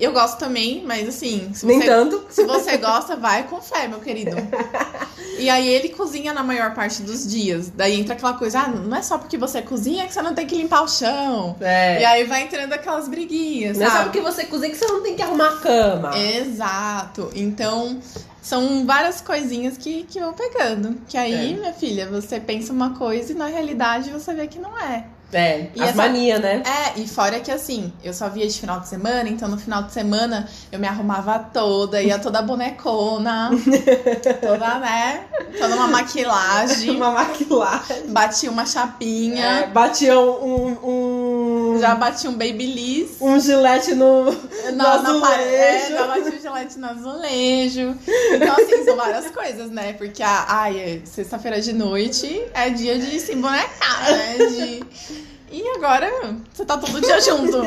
[0.00, 2.24] Eu gosto também, mas assim, se Nem você, tanto.
[2.30, 4.36] se você gosta, vai com fé, meu querido.
[5.38, 7.70] E aí ele cozinha na maior parte dos dias.
[7.74, 10.46] Daí entra aquela coisa, ah, não é só porque você cozinha que você não tem
[10.46, 11.56] que limpar o chão.
[11.60, 12.00] É.
[12.00, 14.04] E aí vai entrando aquelas briguinhas, Não é só sabe?
[14.06, 16.18] porque você cozinha que você não tem que arrumar a cama.
[16.18, 17.30] Exato.
[17.34, 17.98] Então,
[18.40, 20.96] são várias coisinhas que, que vão pegando.
[21.08, 21.56] Que aí, É.
[21.56, 25.06] minha filha, você pensa uma coisa e na realidade você vê que não é.
[25.32, 26.62] É, E as essa- manias, né?
[26.66, 29.82] É, e fora que assim, eu só via de final de semana, então no final
[29.82, 33.50] de semana eu me arrumava toda, ia toda bonecona,
[34.40, 35.24] toda, né?
[35.58, 38.06] Toda uma maquilagem, Uma maquilagem.
[38.08, 39.44] batia uma chapinha.
[39.44, 40.78] É, batia um, um,
[41.82, 43.16] Já bati um Babyliss.
[43.20, 44.32] Um gilete no, no
[44.66, 45.20] Na, na azulejo.
[45.20, 47.98] parede, é, já bati um gilete no azulejo.
[48.34, 49.92] Então, assim, são várias coisas, né?
[49.94, 54.36] Porque, a, ai, é sexta-feira de noite é dia de se bonecar, né?
[54.46, 54.84] De...
[55.50, 56.08] E agora,
[56.54, 57.58] você tá todo dia junto.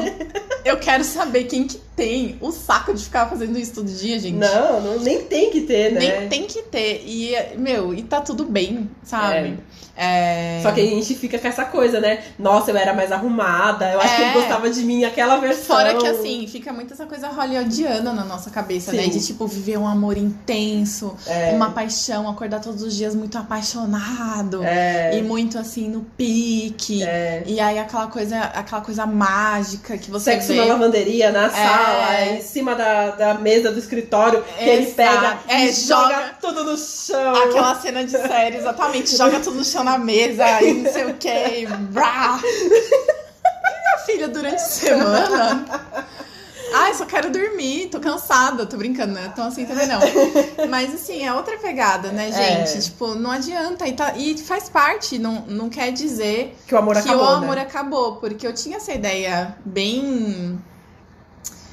[0.64, 4.36] Eu quero saber quem que tem o saco de ficar fazendo isso todo dia, gente.
[4.38, 6.00] Não, não, nem tem que ter, né?
[6.00, 7.04] Nem tem que ter.
[7.06, 9.60] E, meu, e tá tudo bem, sabe?
[9.98, 10.60] É.
[10.62, 12.20] Só que a gente fica com essa coisa, né?
[12.38, 14.26] Nossa, eu era mais arrumada, eu acho que É.
[14.26, 15.78] ele gostava de mim aquela versão.
[15.78, 19.04] Fora que assim, fica muito essa coisa hollywoodiana na nossa cabeça, né?
[19.04, 19.10] Sim.
[19.12, 21.52] De tipo, viver um amor intenso, É.
[21.56, 24.64] uma paixão, acordar todos os dias muito apaixonado.
[24.66, 27.02] É, E muito assim no pique.
[27.04, 27.44] é.
[27.46, 30.56] E aí aquela coisa, aquela coisa mágica que você Sexo vê.
[30.56, 32.36] na lavanderia, na sala, É.
[32.38, 34.96] em cima da, da mesa do escritório, que ele Exato.
[34.96, 37.36] pega É, e joga, joga- tudo no chão.
[37.36, 39.16] Aquela cena de série, exatamente.
[39.16, 41.28] Joga tudo no chão na mesa e não sei o que.
[41.30, 42.40] E brá.
[42.44, 45.66] E minha filha, durante a semana.
[46.78, 49.30] Ai, só quero dormir, tô cansada, tô brincando, né?
[49.32, 50.00] Então assim também não.
[50.68, 52.66] Mas assim, é outra pegada, né, É.
[52.66, 52.84] gente?
[52.86, 53.88] Tipo, não adianta.
[53.88, 57.28] E, tá- e faz parte, não, não quer dizer Que o amor que acabou, o
[57.30, 57.62] amor né?
[57.62, 58.16] acabou.
[58.18, 60.60] Porque eu tinha essa ideia bem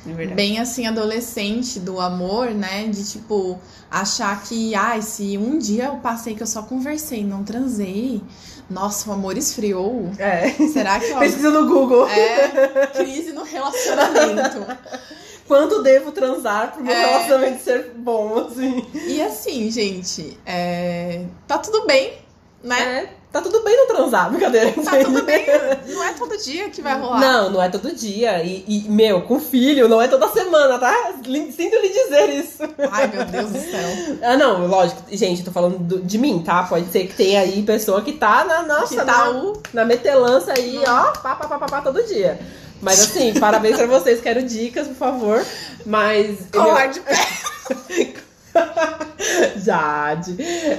[0.04, 0.34] Verdade.
[0.34, 2.88] bem assim adolescente do amor, né?
[2.88, 3.58] De tipo
[3.90, 8.20] achar que, ai, se um dia eu passei que eu só conversei não transei,
[8.68, 10.10] nossa, o amor esfriou.
[10.18, 10.50] É.
[10.72, 12.08] Será que amor Pesquisa no Google.
[12.08, 14.66] é crise no relacionamento?
[15.46, 17.06] Quanto devo transar pro meu É.
[17.06, 18.86] relacionamento ser bom, assim?
[19.06, 22.14] E assim, gente, é, tá tudo bem,
[22.62, 22.80] né?
[22.80, 24.72] É, tá tudo bem não transar, brincadeira.
[24.84, 25.46] Tá tudo bem,
[25.88, 27.20] não é todo dia que vai rolar.
[27.20, 28.42] Não, não é todo dia.
[28.44, 30.94] E, e, meu, com filho, não é toda semana, tá?
[31.24, 32.58] Sinto lhe dizer isso.
[32.90, 34.18] Ai, meu Deus do céu.
[34.22, 35.02] Ah, não, lógico.
[35.10, 36.62] Gente, tô falando do- de mim, tá?
[36.64, 39.84] Pode ser que tenha aí pessoa que tá na nossa, Que tá na, o na
[39.84, 42.38] metelança aí, ó, pá, pá, pá, pá, pá, todo dia.
[42.80, 45.44] Mas assim, parabéns pra vocês, quero dicas, por favor.
[45.86, 46.38] Mas.
[46.52, 47.14] colar de pé,
[49.56, 50.36] Jade.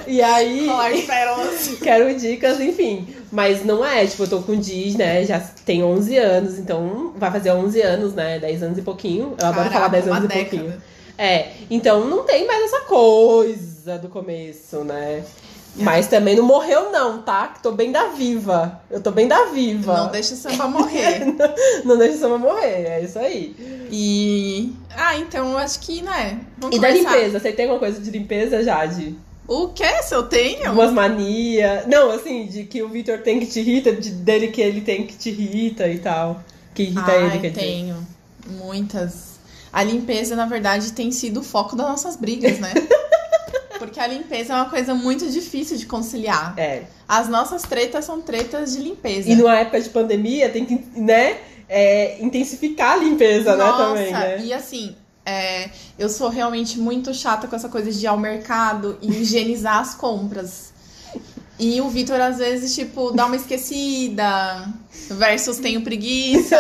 [0.08, 0.68] E aí.
[1.82, 3.08] Quero dicas, enfim.
[3.32, 5.24] Mas não é, tipo, eu tô com Diz, né?
[5.26, 8.40] Já tem 11 anos, então vai fazer 11 anos, né?
[8.40, 9.36] 10 anos e pouquinho.
[9.40, 10.50] Eu adoro Caraca, falar 10 uma anos e década.
[10.50, 10.84] pouquinho.
[11.18, 15.24] É, então não tem mais essa coisa do começo, né?
[15.76, 17.48] Mas também não morreu, não, tá?
[17.48, 18.80] Que tô bem da viva.
[18.92, 19.98] Eu tô bem da viva.
[19.98, 21.26] Não deixa o samba morrer.
[21.84, 23.56] Não deixa o samba morrer, é isso aí.
[23.92, 24.72] E.
[24.96, 26.40] Ah, então eu acho que, né?
[26.60, 27.16] Vamos E da conversar.
[27.16, 29.16] limpeza, você tem alguma coisa de limpeza, Jade?
[29.48, 30.04] O que?
[30.04, 30.72] Se eu tenho?
[30.72, 31.88] Umas manias.
[31.88, 35.08] Não, assim, de que o Victor tem que te irrita, de, dele que ele tem
[35.08, 36.40] que te irrita e tal.
[36.76, 37.62] Que irrita Ai, ele, quer dizer.
[37.62, 38.08] tenho.
[38.48, 39.34] Muitas.
[39.72, 42.72] A limpeza, na verdade, tem sido o foco das nossas brigas, né?
[43.84, 46.58] Porque a limpeza é uma coisa muito difícil de conciliar.
[46.58, 46.84] É.
[47.06, 49.30] As nossas tretas são tretas de limpeza.
[49.30, 54.14] E numa época de pandemia tem que, né, é, intensificar a limpeza, Nossa, né, também,
[54.14, 54.46] né?
[54.46, 55.70] e assim, é,
[56.00, 59.94] eu sou realmente muito chata com essa coisa de ir ao mercado e higienizar as
[59.94, 60.72] compras.
[61.60, 64.68] E o Vitor, às vezes, tipo, dá uma esquecida,
[65.10, 66.58] versus tenho preguiça.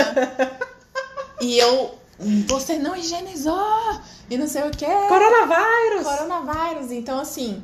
[1.41, 1.95] e eu,
[2.47, 3.99] você não higienizou,
[4.29, 4.85] e não sei o quê.
[5.07, 6.03] Coronavírus!
[6.03, 6.91] Coronavírus.
[6.91, 7.61] Então, assim,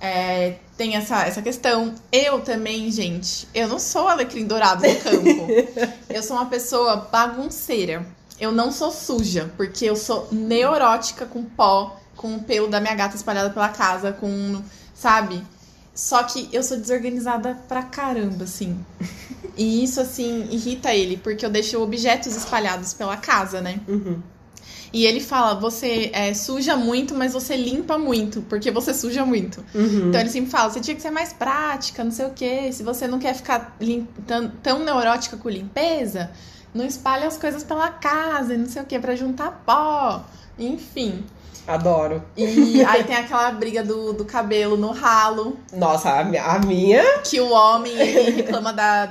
[0.00, 1.94] é, tem essa, essa questão.
[2.10, 5.46] Eu também, gente, eu não sou alecrim dourado no campo.
[6.10, 8.04] eu sou uma pessoa bagunceira.
[8.40, 12.94] Eu não sou suja, porque eu sou neurótica com pó, com o pelo da minha
[12.94, 14.60] gata espalhado pela casa, com.
[14.94, 15.42] Sabe?
[15.94, 18.78] Só que eu sou desorganizada pra caramba, assim.
[19.56, 23.80] E isso, assim, irrita ele, porque eu deixo objetos espalhados pela casa, né?
[23.86, 24.22] Uhum.
[24.92, 29.64] E ele fala: você é, suja muito, mas você limpa muito, porque você suja muito.
[29.74, 30.08] Uhum.
[30.08, 32.70] Então ele sempre fala: você tinha que ser mais prática, não sei o quê.
[32.72, 33.76] Se você não quer ficar
[34.26, 36.30] tão, tão neurótica com limpeza,
[36.74, 40.24] não espalhe as coisas pela casa, e não sei o quê, pra juntar pó.
[40.58, 41.24] Enfim.
[41.66, 42.22] Adoro.
[42.36, 47.18] E aí tem aquela briga do, do cabelo no ralo, Nossa, a, a minha.
[47.20, 49.10] que o homem reclama da,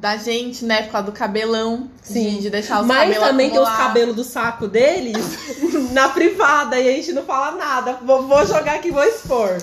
[0.00, 1.88] da gente, né, por causa do cabelão.
[2.02, 2.30] Sim.
[2.36, 3.86] De, de deixar os Mas também tem os acumular.
[3.88, 5.16] cabelos do saco deles
[5.92, 7.98] na privada e a gente não fala nada.
[8.02, 9.58] Vou, vou jogar aqui, vou expor.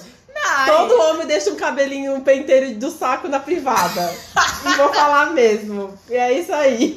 [0.46, 4.14] Ai, Todo homem deixa um cabelinho, um penteiro do saco na privada.
[4.66, 5.94] e vou falar mesmo.
[6.10, 6.96] E é isso aí.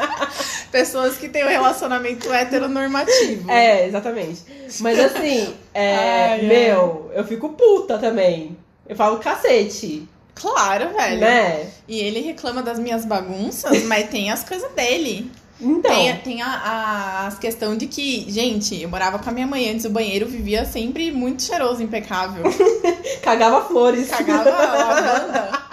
[0.70, 3.50] Pessoas que têm um relacionamento heteronormativo.
[3.50, 4.42] É, exatamente.
[4.80, 6.42] Mas assim, é, Ai, ai.
[6.46, 8.56] meu, eu fico puta também.
[8.88, 11.20] Eu falo cacete, Claro, velho.
[11.20, 11.70] né?
[11.86, 15.30] E ele reclama das minhas bagunças, mas tem as coisas dele.
[15.60, 19.46] Então, Tem, tem a, a, as questão de que, gente, eu morava com a minha
[19.46, 22.42] mãe antes, o banheiro vivia sempre muito cheiroso, impecável.
[23.22, 24.08] cagava flores.
[24.10, 25.64] Cagava lavanda.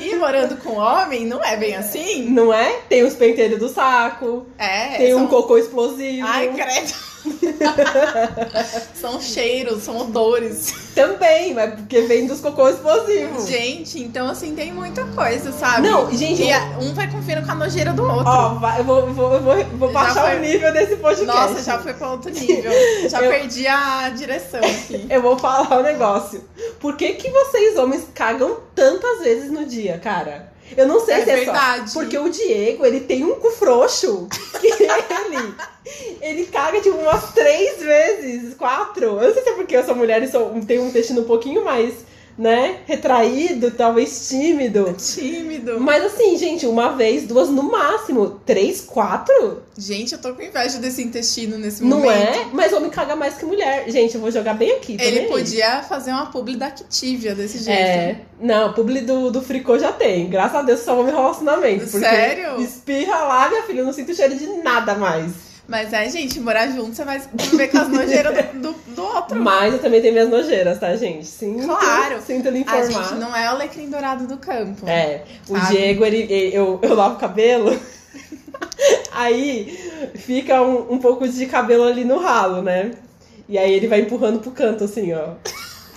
[0.00, 2.24] E morando com homem, não é bem assim?
[2.30, 2.80] Não é?
[2.88, 4.96] Tem os penteiros do saco, É.
[4.96, 6.26] tem um são- cocô explosivo.
[6.26, 7.13] Ai, credo.
[8.94, 10.72] são cheiros, são odores.
[10.94, 13.46] Também, mas porque vem dos cocô explosivos.
[13.46, 15.88] Gente, então assim, tem muita coisa, sabe?
[15.88, 18.24] Não, gente, E eu- um vai confiando com a nojeira do outro.
[18.26, 21.26] Ó, vai- eu vou, vou, vou, vou baixar foi- o nível desse podcast.
[21.52, 22.72] Nossa, já foi pra outro nível.
[23.08, 25.06] Já Eu- perdi a direção aqui.
[25.10, 26.42] Eu vou falar um negócio.
[26.80, 30.52] Por que, que vocês, homens, cagam tantas vezes no dia, cara?
[30.76, 31.90] Eu não sei É se é verdade.
[31.90, 32.00] só.
[32.00, 34.28] Porque o Diego, ele tem um cu frouxo.
[34.60, 35.54] Que ele.
[36.20, 39.04] Ele caga, tipo, umas três vezes, quatro.
[39.04, 41.24] Eu não sei se é porque eu sou mulher e sou, tenho um intestino um
[41.24, 41.92] pouquinho mais,
[42.36, 42.78] né?
[42.86, 44.94] Retraído, talvez tímido.
[44.98, 45.78] Tímido.
[45.80, 48.40] Mas assim, gente, uma vez, duas no máximo.
[48.44, 49.62] Três, quatro?
[49.76, 52.12] Gente, eu tô com inveja desse intestino nesse Não momento.
[52.12, 52.46] é?
[52.52, 53.84] Mas homem caga mais que mulher.
[53.88, 54.96] Gente, eu vou jogar bem aqui.
[54.96, 55.26] nem Ele aí.
[55.28, 57.78] podia fazer uma publi da Activia desse jeito.
[57.80, 60.28] É, não, publi do, do Fricô já tem.
[60.28, 61.86] Graças a Deus só me relacionamento.
[61.86, 62.60] Sério?
[62.60, 65.53] Espirra lá, minha filha, eu não sinto cheiro de nada mais.
[65.66, 69.40] Mas é, gente, morar junto, você vai conviver com as nojeiras do, do, do outro.
[69.42, 71.26] Mas eu também tenho minhas nojeiras, tá, gente?
[71.26, 72.20] Sinto, Claro.
[72.20, 73.04] Sinto lhe A informar.
[73.08, 74.86] gente não é o alecrim dourado do campo.
[74.86, 75.68] É, o Sabe?
[75.76, 77.80] Diego, ele, ele- eu, eu lavo o cabelo,
[79.12, 79.78] aí
[80.16, 82.92] fica um, um pouco de cabelo ali no ralo, né?
[83.48, 85.34] E aí ele vai empurrando pro canto, assim, ó.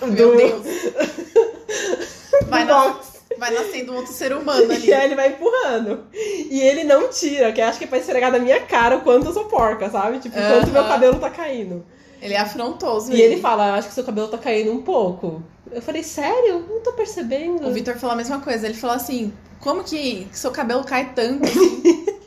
[0.06, 0.62] Meu do- Deus.
[2.48, 3.08] Vai, box.
[3.36, 4.86] vai nascendo um outro ser humano ali.
[4.88, 6.04] E aí ele vai empurrando.
[6.48, 9.26] E ele não tira, que acho que é pra esfregar da minha cara o quanto
[9.26, 10.18] eu sou porca, sabe?
[10.18, 10.88] Tipo, o quanto meu Aham.
[10.88, 11.84] cabelo tá caindo.
[12.20, 13.12] Ele é afrontoso.
[13.12, 15.42] E ele fala, acho que seu cabelo tá caindo um pouco.
[15.70, 16.64] Eu falei, sério?
[16.68, 17.66] Não tô percebendo.
[17.68, 18.66] O Vitor falou a mesma coisa.
[18.66, 21.44] Ele falou assim: como que seu cabelo cai tanto?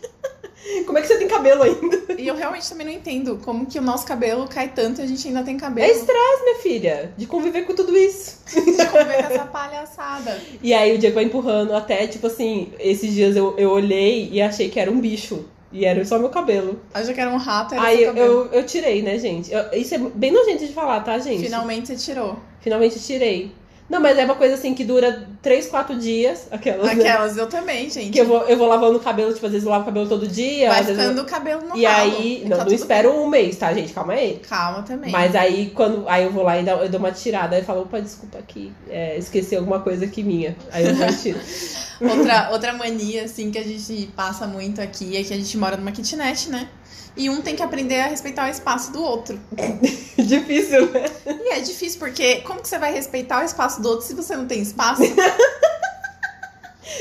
[0.86, 2.02] Como é que você tem cabelo ainda?
[2.18, 5.08] e eu realmente também não entendo como que o nosso cabelo cai tanto e a
[5.08, 5.92] gente ainda tem É cabelo.
[5.92, 8.40] estresse, minha filha, de conviver com tudo isso.
[8.54, 10.40] de conviver com essa palhaçada.
[10.62, 14.42] E aí o Diego vai empurrando até, tipo assim, esses dias eu, eu olhei e
[14.42, 15.46] achei que era um bicho.
[15.74, 16.82] E era só meu cabelo.
[16.94, 18.50] Achei que era um rato, era aí eu, cabelo.
[18.52, 19.52] eu, eu tirei, né, gente?
[19.54, 21.44] Eu- isso é bem nojento de falar, tá, gente?
[21.46, 22.38] Finalmente você tirou.
[22.60, 23.52] Finalmente tirei.
[23.92, 26.48] Não, mas é uma coisa assim que dura 3, 4 dias.
[26.50, 26.86] Aquelas.
[26.88, 26.94] né?
[26.94, 28.10] Aquelas eu também, gente.
[28.12, 30.08] Que eu vou, eu vou lavando o cabelo, tipo, às vezes eu lavo o cabelo
[30.08, 30.70] todo dia.
[30.70, 32.02] Vai eu- o cabelo no E ralo.
[32.16, 33.92] aí, não, tá não tudo espero um mês, tá, gente?
[33.92, 34.28] Calma aí.
[34.30, 34.40] bem.
[34.40, 35.12] Calma também.
[35.12, 37.66] Mas aí, quando aí eu vou lá e dá- eu dou uma tirada, aí eu
[37.66, 40.56] falo, opa, desculpa aqui, é, esqueci alguma coisa aqui minha.
[40.72, 41.40] Aí eu vou e tiro.
[42.02, 45.76] Outra, outra mania, assim, que a gente passa muito aqui é que a gente mora
[45.78, 46.68] numa kitnet, né?
[47.16, 49.40] E um tem que aprender a respeitar o espaço do outro.
[50.18, 51.06] Difícil, né?
[51.26, 54.36] E é difícil, porque como que você vai respeitar o espaço do outro se você
[54.36, 55.02] não tem espaço?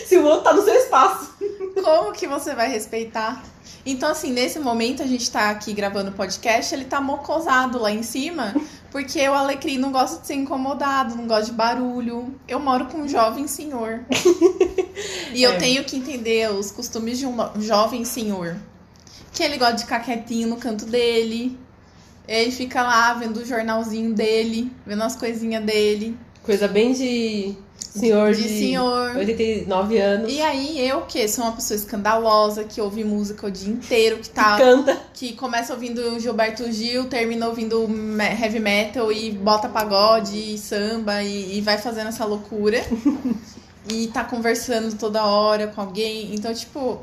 [0.07, 1.33] Se o outro tá no seu espaço.
[1.83, 3.43] Como que você vai respeitar?
[3.87, 7.91] Então, assim, nesse momento a gente tá aqui gravando o podcast, ele tá mocosado lá
[7.91, 8.55] em cima,
[8.91, 12.35] porque o Alecrim não gosta de ser incomodado, não gosta de barulho.
[12.47, 14.01] Eu moro com um jovem senhor.
[15.33, 15.57] e eu É.
[15.59, 18.57] tenho que entender os costumes de um jovem senhor.
[19.33, 21.59] Que ele gosta de ficar quietinho no canto dele.
[22.27, 26.17] Ele fica lá vendo o jornalzinho dele, vendo as coisinhas dele.
[26.43, 29.17] Coisa bem de senhor de de, senhor.
[29.17, 30.33] 89 anos.
[30.33, 34.31] E aí, eu que sou uma pessoa escandalosa, que ouve música o dia inteiro, que
[34.31, 34.57] tá.
[34.57, 34.97] Canta.
[35.13, 37.89] que começa ouvindo Gilberto Gil, termina ouvindo
[38.41, 42.81] heavy metal e bota pagode e samba e, e vai fazendo essa loucura.
[43.91, 46.35] e tá conversando toda hora com alguém.
[46.35, 47.01] Então, tipo,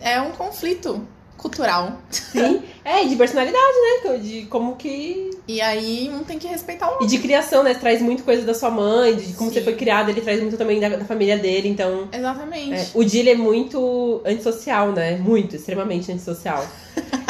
[0.00, 1.06] é um conflito
[1.38, 1.98] cultural.
[2.10, 2.62] Sim.
[2.84, 3.74] É, e de personalidade,
[4.04, 4.18] né?
[4.18, 5.30] De como que.
[5.46, 7.06] E aí, um tem que respeitar o E outro.
[7.06, 7.72] de criação, né?
[7.72, 9.54] Traz muito coisa da sua mãe, de como Sim.
[9.56, 12.08] você foi criada, ele traz muito também da, da família dele, então.
[12.12, 12.74] Exatamente.
[12.74, 15.16] É, o Dilly é muito antissocial, né?
[15.16, 16.66] Muito, extremamente antissocial.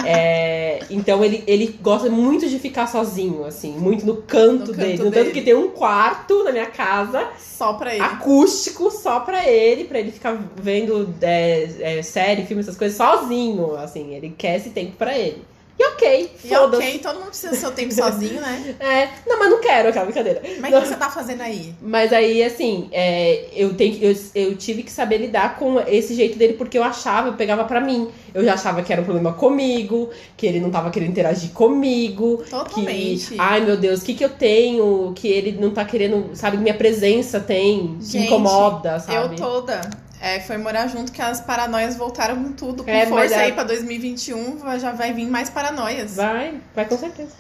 [0.05, 4.73] É, então ele, ele gosta muito de ficar sozinho, assim, muito no canto, No canto
[4.75, 4.99] dele.
[4.99, 5.25] No dele.
[5.25, 8.03] tanto que tem um quarto na minha casa, Só pra ele.
[8.03, 13.77] acústico, só pra ele, pra ele ficar vendo é, é, série, filme, essas coisas sozinho,
[13.77, 14.15] assim.
[14.15, 15.43] Ele quer esse tempo pra ele.
[15.79, 18.75] E ok, E ok, todo mundo precisa do seu tempo sozinho, né?
[18.81, 20.43] É, não, mas não quero aquela brincadeira.
[20.61, 21.73] Mas o que você tá fazendo aí?
[21.81, 26.15] Mas aí, assim, é, eu, tenho, que- eu, eu tive que saber lidar com esse
[26.15, 28.09] jeito dele, porque eu achava, eu pegava pra mim.
[28.35, 32.39] Eu já achava que era um problema comigo, que ele não tava querendo interagir comigo.
[32.39, 33.35] Que, Totalmente.
[33.39, 36.75] ai meu Deus, o que que eu tenho que ele não tá querendo, sabe, minha
[36.75, 39.35] presença tem, que Gente, incomoda, sabe?
[39.35, 40.08] Eu toda.
[40.21, 42.83] É, foi morar junto que as paranoias voltaram com tudo.
[42.85, 46.17] Com É, força é- aí pra 2021 vai- já vai vir mais paranoias.
[46.17, 47.33] Vai, vai com certeza.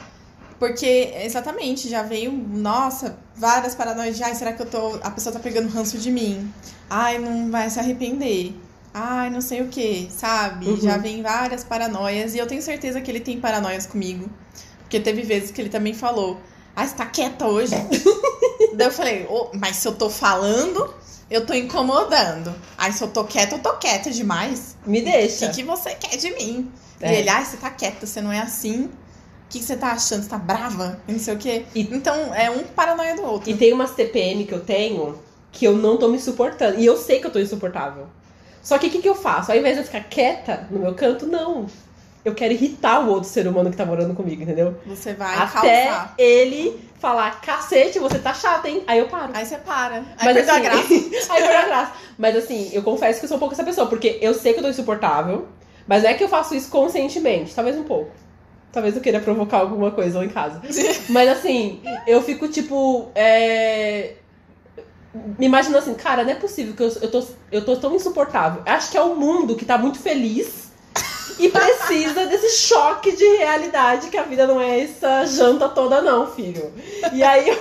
[0.59, 4.99] Porque, exatamente, já veio, nossa, várias paranoias de ai, será que eu tô.
[5.03, 6.53] A pessoa tá pegando ranço de mim?
[6.91, 8.55] Ai, não vai se arrepender.
[8.93, 10.67] Ai, não sei o que, sabe?
[10.67, 10.81] Uhum.
[10.81, 12.35] Já vem várias paranoias.
[12.35, 14.29] E eu tenho certeza que ele tem paranoias comigo.
[14.81, 16.41] Porque teve vezes que ele também falou:
[16.75, 17.75] Ai, você tá quieta hoje?
[18.75, 20.93] Daí eu falei: "Ô, Mas se eu tô falando,
[21.31, 22.55] eu tô incomodando.
[22.77, 24.77] Aí se eu tô quieta, eu tô quieta demais.
[24.87, 25.49] Me O deixa.
[25.49, 26.71] que, que você quer de mim?
[27.01, 27.13] É.
[27.13, 28.85] E ele, ai, você tá quieta, você não é assim.
[28.85, 28.91] O
[29.51, 30.23] que, que você tá achando?
[30.23, 31.01] Você tá brava?
[31.09, 31.65] Não sei o quê.
[31.75, 33.49] E- Então, é um paranoia do outro.
[33.51, 35.19] E tem umas TPM que eu tenho
[35.51, 36.79] que eu não tô me suportando.
[36.79, 38.07] E eu sei que eu tô insuportável.
[38.63, 39.51] Só que o que, que eu faço?
[39.51, 41.67] Ao invés de eu ficar quieta no meu canto, não.
[42.29, 44.77] Eu quero irritar o outro ser humano que tá morando comigo, entendeu?
[44.87, 46.15] Você vai Até causar.
[46.19, 48.83] ele falar, cacete, você tá chata, hein?
[48.87, 49.33] Aí eu paro.
[49.35, 49.97] Aí você para.
[49.97, 50.93] Aí Mas perdeu assim, a graça.
[51.33, 51.93] aí perdeu a graça.
[52.19, 54.59] Mas assim, eu confesso que eu sou um pouco essa pessoa, porque eu sei que
[54.59, 55.49] eu tô insuportável,
[55.87, 58.11] mas não é que eu faço isso conscientemente, talvez um pouco.
[58.71, 60.61] Talvez eu queira provocar alguma coisa lá em casa.
[61.09, 63.11] Mas assim, eu fico tipo.
[63.15, 64.17] É...
[65.39, 68.63] Me imaginando assim, cara, não é possível que eu, eu, tô, eu tô tão insuportável.
[68.67, 70.68] Acho que é o mundo que tá muito feliz
[71.39, 76.27] e precisa desse choque de realidade que a vida não é essa janta toda, não,
[76.27, 76.73] filho.
[77.13, 77.57] E aí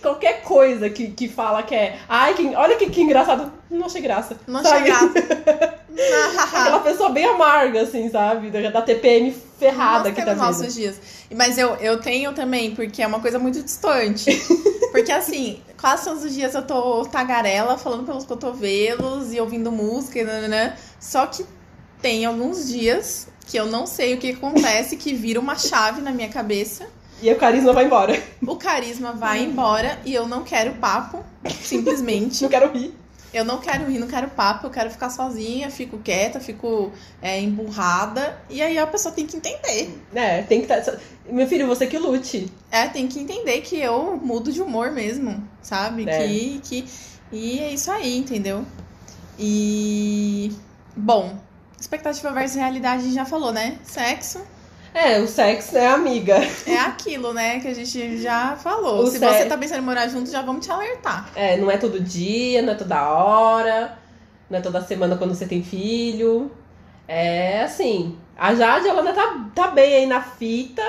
[0.00, 1.98] qualquer coisa que, que fala que é.
[2.08, 3.52] Ai, que, olha que, que engraçado.
[3.70, 4.36] Não achei graça.
[4.46, 4.86] Não sabe?
[4.86, 5.02] chegar.
[6.38, 8.50] Aquela pessoa bem amarga, assim, sabe?
[8.50, 10.44] Da, da TPM ferrada que tá vindo.
[10.44, 11.00] nossos dias.
[11.34, 14.30] Mas eu, eu tenho também, porque é uma coisa muito distante.
[14.92, 20.24] Porque assim, quase todos os dias eu tô tagarela, falando pelos cotovelos e ouvindo música,
[20.24, 20.72] nananã.
[20.98, 21.44] Só que
[22.00, 26.12] tem alguns dias que eu não sei o que acontece, que vira uma chave na
[26.12, 26.86] minha cabeça.
[27.22, 28.22] E o carisma vai embora.
[28.46, 31.24] O carisma vai embora e eu não quero papo,
[31.62, 32.42] simplesmente.
[32.44, 32.94] Não quero rir.
[33.32, 36.90] Eu não quero rir, não quero papo, eu quero ficar sozinha, fico quieta, fico
[37.20, 38.40] é, emburrada.
[38.48, 40.02] E aí a pessoa tem que entender.
[40.14, 40.82] É, tem que tá...
[41.28, 42.50] Meu filho, você que lute.
[42.70, 46.08] É, tem que entender que eu mudo de humor mesmo, sabe?
[46.08, 46.26] É.
[46.26, 46.84] Que, que.
[47.30, 48.64] E é isso aí, entendeu?
[49.38, 50.50] E.
[50.96, 51.38] Bom,
[51.80, 53.78] expectativa versus realidade a gente já falou, né?
[53.84, 54.40] Sexo
[54.94, 56.36] É, o sexo é amiga.
[56.66, 57.60] é aquilo, né?
[57.60, 59.02] Que a gente já falou.
[59.02, 61.28] O Se sexo- você tá pensando em morar junto, já vamos te alertar.
[61.36, 63.98] É, não é todo dia, não é toda hora,
[64.50, 66.50] não é toda semana quando você tem filho.
[67.06, 70.82] É assim, a Jade, ela ainda tá, tá bem aí na fita,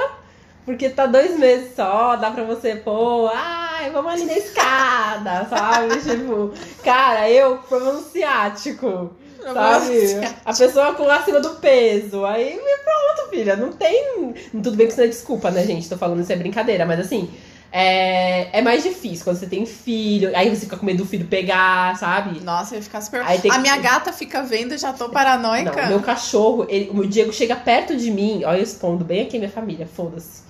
[0.65, 5.97] porque tá dois meses só, dá pra você pôr, ai, vamos ali na escada, sabe?
[6.03, 6.51] tipo,
[6.83, 9.11] cara, eu, problema ciático,
[9.41, 10.35] sabe?
[10.45, 14.33] A pessoa com acima do peso, aí pronto, filha, não tem...
[14.51, 15.87] Tudo bem que isso não é desculpa, né, gente?
[15.89, 17.29] Tô falando isso é brincadeira, mas assim...
[17.71, 21.27] É, é mais difícil quando você tem filho, aí você fica com medo do filho
[21.27, 22.39] pegar, sabe?
[22.43, 23.21] Nossa, eu ia ficar super.
[23.23, 25.83] Aí tem A minha gata fica vendo, já tô paranoica.
[25.83, 29.37] Não, meu cachorro, ele- o Diego chega perto de mim, olha eu expondo bem aqui
[29.37, 30.41] minha família, foda-se.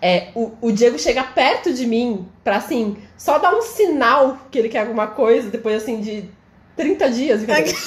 [0.00, 4.58] É, o, o Diego chega perto de mim pra assim, só dar um sinal que
[4.58, 6.30] ele quer alguma coisa, depois assim de
[6.78, 7.42] 30 dias.
[7.42, 7.78] brincadeira.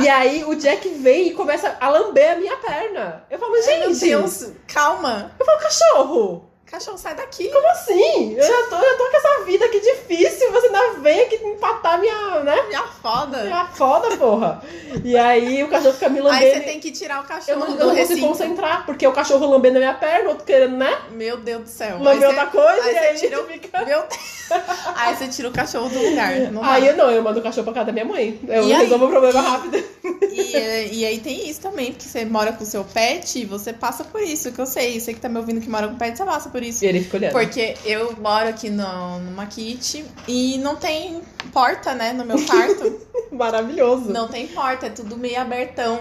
[0.00, 3.24] e aí o Jack vem e começa a lamber a minha perna.
[3.30, 5.32] Eu falo, Ai, gente, Meu Deus, calma.
[5.38, 7.48] eu falo, cachorro, Cachorro, sai daqui.
[7.48, 8.34] como assim?
[8.34, 11.98] Eu já tô, eu tô com essa vida aqui difícil, você ainda vem aqui empatar
[11.98, 12.62] minha, né?
[12.68, 13.42] Minha foda.
[13.44, 14.62] Minha foda, porra.
[15.02, 16.54] E aí o cachorro fica me Aí lambendo.
[16.54, 19.12] você tem que tirar o Eu cachorro não, eu do não consigo concentrar, porque o
[19.12, 20.98] cachorro lambendo a minha perna, outro querendo, né?
[21.12, 21.96] Meu Deus do céu.
[21.96, 23.84] Aí Lamber você- outra coisa, aí e aí tira o- fica...
[23.84, 24.04] Meu
[24.96, 26.34] Aí você tira o cachorro do lugar.
[26.52, 26.64] Não.
[26.64, 28.40] Aí eu não, eu mando o cachorro pra casa da minha mãe.
[28.48, 28.82] Eu E aí?
[28.82, 29.84] resolvo o problema E- rápido.
[30.32, 33.72] E, é, e aí tem isso também, porque você mora com o seu pet, você
[33.74, 34.98] passa por isso, que eu sei.
[34.98, 36.84] Você que tá me ouvindo que mora com pet, você passa por isso.
[36.84, 37.32] E ele fica olhando.
[37.32, 43.00] Porque eu moro aqui no, numa kit e não tem porta, né, no meu quarto.
[43.32, 44.10] Maravilhoso.
[44.10, 46.00] não tem porta, é tudo meio abertão.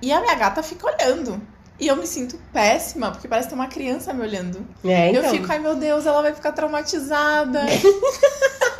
[0.00, 1.40] E a minha gata fica olhando.
[1.80, 4.66] E eu me sinto péssima, porque parece que tem uma criança me olhando.
[4.84, 5.22] É, então.
[5.22, 7.60] Eu fico, ai meu Deus, ela vai ficar traumatizada.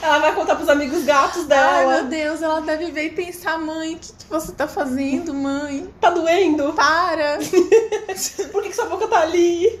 [0.00, 1.94] Ela vai contar pros amigos gatos Ai, dela.
[1.94, 5.88] meu Deus, ela deve ver e pensar, mãe, o que, que você tá fazendo, mãe?
[6.00, 6.72] Tá doendo?
[6.72, 7.38] Para!
[8.52, 9.78] Por que, que sua boca tá ali?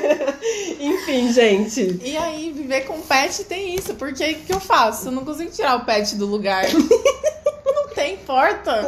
[0.78, 2.00] Enfim, gente.
[2.02, 5.08] E aí, viver com pet tem isso, porque o que eu faço?
[5.08, 6.64] Eu não consigo tirar o pet do lugar.
[7.64, 8.86] não tem porta.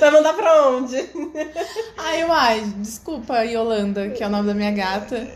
[0.00, 0.96] Vai mandar pra onde?
[1.96, 5.28] Ai, eu, ai, desculpa, Yolanda, que é o nome da minha gata.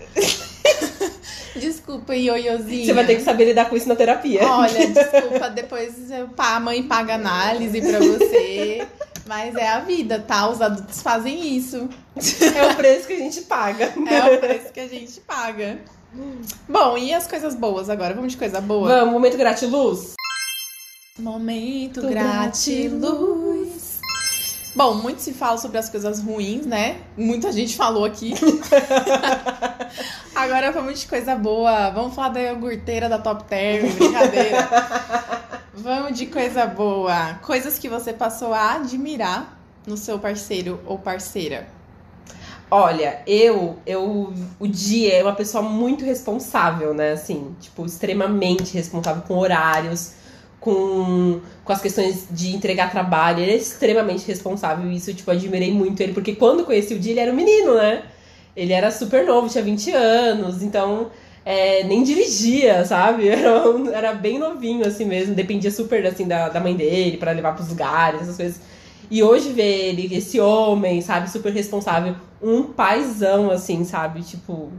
[1.61, 2.87] Desculpa, Ioiozinha.
[2.87, 4.41] Você vai ter que saber lidar com isso na terapia.
[4.45, 5.95] Olha, desculpa, depois
[6.37, 8.87] a mãe paga análise pra você.
[9.27, 10.49] Mas é a vida, tá?
[10.49, 11.89] Os adultos fazem isso.
[12.57, 13.93] É o preço que a gente paga.
[14.11, 15.79] É o preço que a gente paga.
[16.69, 18.15] Bom, e as coisas boas agora?
[18.15, 18.89] Vamos de coisa boa?
[18.89, 20.15] Vamos, momento gratiluz?
[21.19, 23.50] Momento gratiluz.
[24.75, 27.01] Bom, muito se fala sobre as coisas ruins, né?
[27.17, 28.35] Muita gente falou aqui.
[30.35, 31.91] Agora vamos de coisa boa.
[31.91, 34.69] Vamos falar da iogurteira da Top Term, brincadeira.
[35.75, 37.35] vamos de coisa boa.
[37.43, 41.67] Coisas que você passou a admirar no seu parceiro ou parceira.
[42.71, 47.13] Olha, eu, eu, o Dia é uma pessoa muito responsável, né?
[47.13, 50.13] Assim, tipo, extremamente responsável com horários,
[50.61, 53.41] com, com as questões de entregar trabalho.
[53.41, 57.13] Ele é extremamente responsável e isso, tipo, admirei muito ele, porque quando conheci o Dia,
[57.13, 58.03] ele era um menino, né?
[58.55, 61.11] Ele era super novo, tinha 20 anos, então
[61.45, 63.29] é, nem dirigia, sabe?
[63.31, 63.63] Era,
[63.95, 67.69] era bem novinho, assim mesmo, dependia super, assim, da, da mãe dele para levar pros
[67.69, 68.61] lugares, essas coisas.
[69.11, 74.23] E hoje ver ele, esse homem, sabe, super responsável, um paizão, assim, sabe?
[74.23, 74.71] Tipo.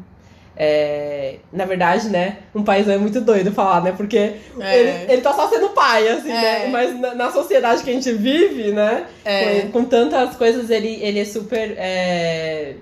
[0.55, 2.37] É, na verdade, né?
[2.53, 3.93] Um paizão é muito doido falar, né?
[3.95, 4.79] Porque É.
[4.79, 6.41] ele, ele tá só sendo pai, assim, É.
[6.41, 6.67] né?
[6.67, 9.05] Mas na, na sociedade que a gente vive, né?
[9.23, 9.61] É.
[9.61, 12.75] Com, com tantas coisas, ele, ele é super é,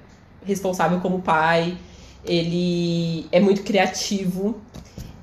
[0.46, 1.78] responsável como pai.
[2.26, 4.60] Ele é muito criativo.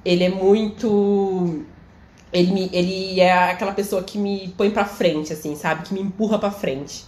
[0.04, 1.64] Ele é muito.
[2.32, 5.82] Ele, me, ele é aquela pessoa que me põe pra frente, assim, sabe?
[5.82, 7.04] Que me empurra pra frente.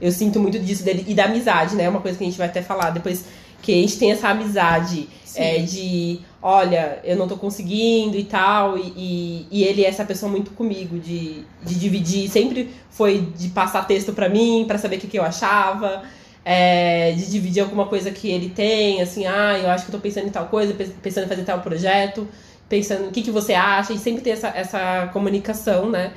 [0.00, 1.04] Eu sinto muito disso dele.
[1.08, 1.88] E da amizade, né?
[1.88, 3.24] Uma coisa que a gente vai até falar depois.
[3.62, 8.76] Que a gente tem essa amizade é, de, olha, eu não tô conseguindo e tal.
[8.78, 12.28] E, e, e ele é essa pessoa muito comigo, de, de dividir.
[12.28, 16.02] Sempre foi de passar texto pra mim, pra saber o que, que eu achava.
[16.44, 20.02] é, de dividir alguma coisa que ele tem, assim, ah, eu acho que eu tô
[20.02, 22.26] pensando em tal coisa, pe- pensando em fazer tal projeto,
[22.68, 26.12] pensando o que, que você acha, e sempre tem essa, essa comunicação, né?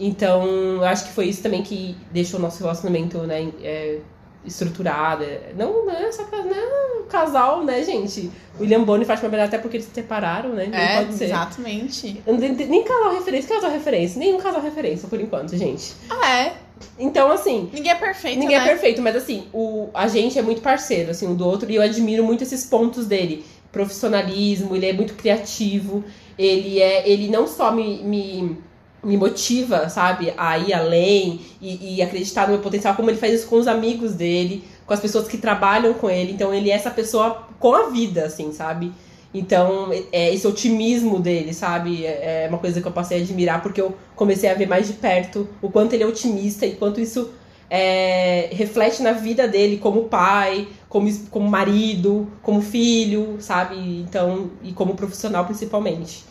[0.00, 0.44] Então,
[0.76, 4.00] eu acho que foi isso também que deixou o nosso relacionamento, né, é,
[4.44, 5.24] estruturado.
[5.24, 8.30] É, Não, não é só não é um casal, né, gente?
[8.60, 10.66] William Bonner e Fátima Bernardes, até porque eles se separaram, né?
[10.66, 11.24] Não É, pode ser.
[11.26, 12.20] exatamente.
[12.24, 15.92] Tenho- Nem casal referência, casal referência, nenhum casal referência por enquanto, gente.
[16.10, 16.52] Ah, é.
[16.98, 18.64] Então, assim, Ninguém é perfeito, Ninguém né?
[18.64, 21.74] é perfeito, mas assim, o, a gente é muito parceiro, assim, um do outro, e
[21.76, 23.44] eu admiro muito esses pontos dele.
[23.72, 26.04] Profissionalismo, ele é muito criativo,
[26.38, 27.08] ele é.
[27.08, 28.56] Ele não só me, me,
[29.02, 33.34] me motiva, sabe, a ir além e, e acreditar no meu potencial, como ele faz
[33.34, 36.32] isso com os amigos dele, com as pessoas que trabalham com ele.
[36.32, 38.92] Então ele é essa pessoa com a vida, assim, sabe?
[39.32, 42.04] Então, é esse otimismo dele, sabe?
[42.06, 44.86] É é uma coisa que eu passei a admirar, porque eu comecei a ver mais
[44.86, 47.30] de perto o quanto ele é otimista e quanto isso
[47.70, 53.76] é, reflete na vida dele como pai, como, como marido, como filho, sabe?
[53.76, 56.24] Então, e como profissional principalmente.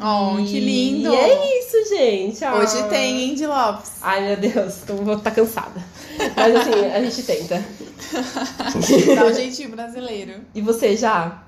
[0.00, 1.12] Oh, que E- lindo.
[1.12, 2.44] E é isso, gente.
[2.44, 2.54] Ah.
[2.54, 3.90] Hoje tem Andy Lopes.
[4.00, 5.82] Ai, meu Deus, eu vou estar cansada.
[6.36, 7.64] Mas assim, a gente tenta.
[9.16, 10.40] Dá um jeitinho brasileiro.
[10.54, 11.42] E você já?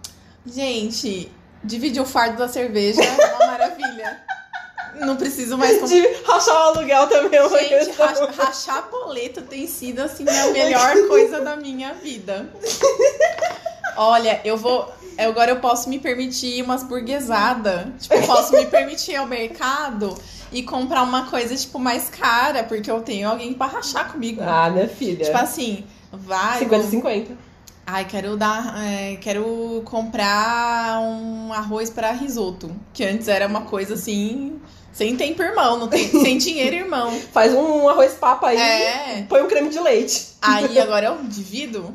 [0.47, 1.31] Gente,
[1.63, 4.21] dividir o fardo da cerveja é uma maravilha.
[5.01, 5.89] Não preciso mais.
[5.89, 8.07] De rachar o aluguel também é uma Gente, questão.
[8.07, 12.49] rach- rachar boleto tem sido assim a melhor coisa da minha vida.
[13.97, 14.93] Olha, eu vou.
[15.27, 17.87] Agora eu posso me permitir umas burguesadas.
[18.01, 20.17] Tipo, eu posso me permitir ir ao mercado
[20.53, 24.41] e comprar uma coisa, tipo, mais cara, porque eu tenho alguém pra rachar comigo.
[24.45, 25.25] Ah, minha filha.
[25.25, 26.61] Tipo assim, vai.
[26.65, 27.29] 50-50.
[27.87, 28.75] Ai, quero dar.
[28.85, 32.71] é, quero comprar um arroz para risoto.
[32.93, 34.61] Que antes era uma coisa assim.
[34.93, 35.79] Sem tempo, irmão.
[35.79, 37.11] Não tem, sem dinheiro, irmão.
[37.33, 39.25] Faz um arroz papa aí, É.
[39.29, 40.29] põe um creme de leite.
[40.43, 41.93] Aí agora eu divido.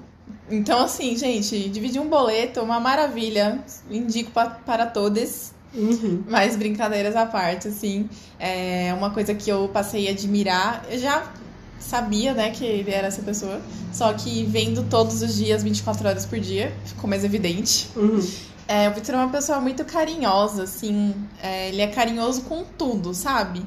[0.49, 3.63] Então, assim, gente, dividir um boleto é uma maravilha.
[3.89, 5.51] Indico pa- para todos.
[5.73, 6.23] Uhum.
[6.27, 8.09] Mas brincadeiras à parte, assim.
[8.39, 10.85] É uma coisa que eu passei a admirar.
[10.89, 11.31] Eu já
[11.79, 13.61] sabia, né, que ele era essa pessoa.
[13.91, 17.89] Só que vendo todos os dias, 24 horas por dia, ficou mais evidente.
[17.95, 18.19] Uhum.
[18.67, 21.13] É, o Victor é uma pessoa muito carinhosa, assim.
[21.41, 23.63] É, ele é carinhoso com tudo, sabe?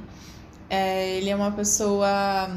[0.71, 2.51] É, ele é uma pessoa.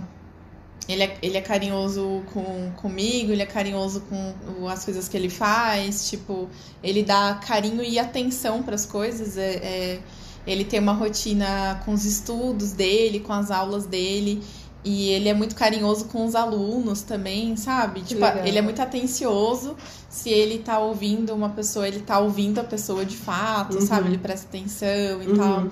[0.89, 5.29] Ele é, ele é carinhoso com, comigo, ele é carinhoso com as coisas que ele
[5.29, 6.09] faz.
[6.09, 6.49] Tipo,
[6.83, 9.37] ele dá carinho e atenção para as coisas.
[9.37, 9.99] É, é,
[10.45, 14.41] ele tem uma rotina com os estudos dele, com as aulas dele.
[14.83, 18.01] E ele é muito carinhoso com os alunos também, sabe?
[18.01, 19.77] Tipo, ele é muito atencioso.
[20.09, 23.81] Se ele tá ouvindo uma pessoa, ele tá ouvindo a pessoa de fato, Uhum.
[23.85, 24.07] sabe?
[24.09, 25.37] Ele presta atenção e Uhum.
[25.37, 25.67] tal.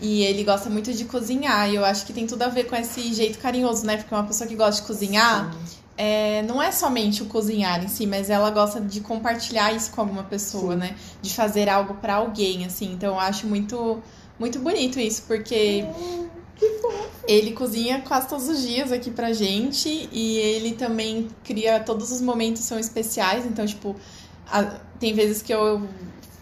[0.00, 1.70] E ele gosta muito de cozinhar.
[1.70, 3.96] E eu acho que tem tudo a ver com esse jeito carinhoso, né?
[3.96, 5.54] Porque uma pessoa que gosta de cozinhar,
[5.96, 10.00] é, não é somente o cozinhar em si, mas ela gosta de compartilhar isso com
[10.00, 10.78] alguma pessoa, Sim.
[10.80, 10.96] né?
[11.22, 12.92] De fazer algo pra alguém, assim.
[12.92, 14.02] Então eu acho muito,
[14.38, 15.84] muito bonito isso, porque
[17.26, 22.20] ele cozinha quase todos os dias aqui pra gente e ele também cria todos os
[22.20, 23.96] momentos são especiais, então tipo,
[24.50, 25.82] a- tem vezes que eu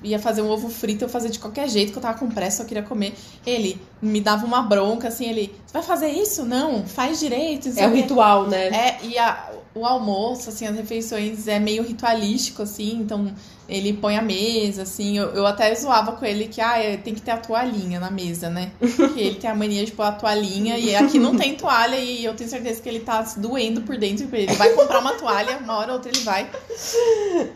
[0.02, 2.62] ia fazer um ovo frito, eu fazia de qualquer jeito, que eu tava com pressa,
[2.62, 3.14] eu queria comer.
[3.46, 6.44] Ele, me dava uma bronca, assim, ele, você vai fazer isso?
[6.44, 7.68] Não, faz direito.
[7.68, 8.66] É o quê." ritual, né?
[8.68, 13.32] É, e a- o almoço, assim, as refeições é meio ritualístico, assim, então
[13.66, 17.14] ele põe a mesa, assim, eu, eu até zoava com ele que, ah, é, tem
[17.14, 18.72] que ter a toalhinha na mesa, né?
[18.78, 22.22] Porque ele tem a mania de pôr a toalhinha e aqui não tem toalha e
[22.22, 25.56] eu tenho certeza que ele tá se doendo por dentro, ele vai comprar uma toalha,
[25.58, 26.50] uma hora ou outra ele vai.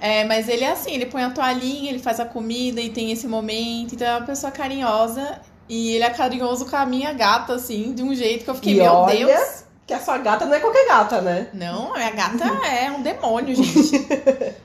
[0.01, 3.11] É, mas ele é assim, ele põe a toalhinha, ele faz a comida e tem
[3.13, 5.39] esse momento, então é uma pessoa carinhosa
[5.69, 8.75] e ele é carinhoso com a minha gata, assim, de um jeito que eu fiquei,
[8.75, 9.67] E meu olha- Deus!
[9.87, 11.47] Que a sua gata não é qualquer gata, né?
[11.55, 14.05] Não, a minha gata é um demônio, gente.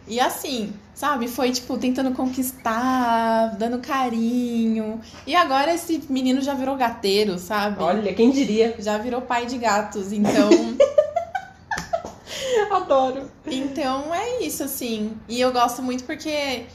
[0.07, 4.99] E assim, sabe, foi tipo tentando conquistar, dando carinho.
[5.27, 7.83] E agora esse menino já virou gateiro, sabe?
[7.83, 8.75] Olha, quem diria?
[8.79, 10.11] Já virou pai de gatos.
[10.11, 10.49] Então,
[12.71, 13.29] Adoro.
[13.45, 15.13] então é isso assim.
[15.29, 16.65] E eu gosto muito porque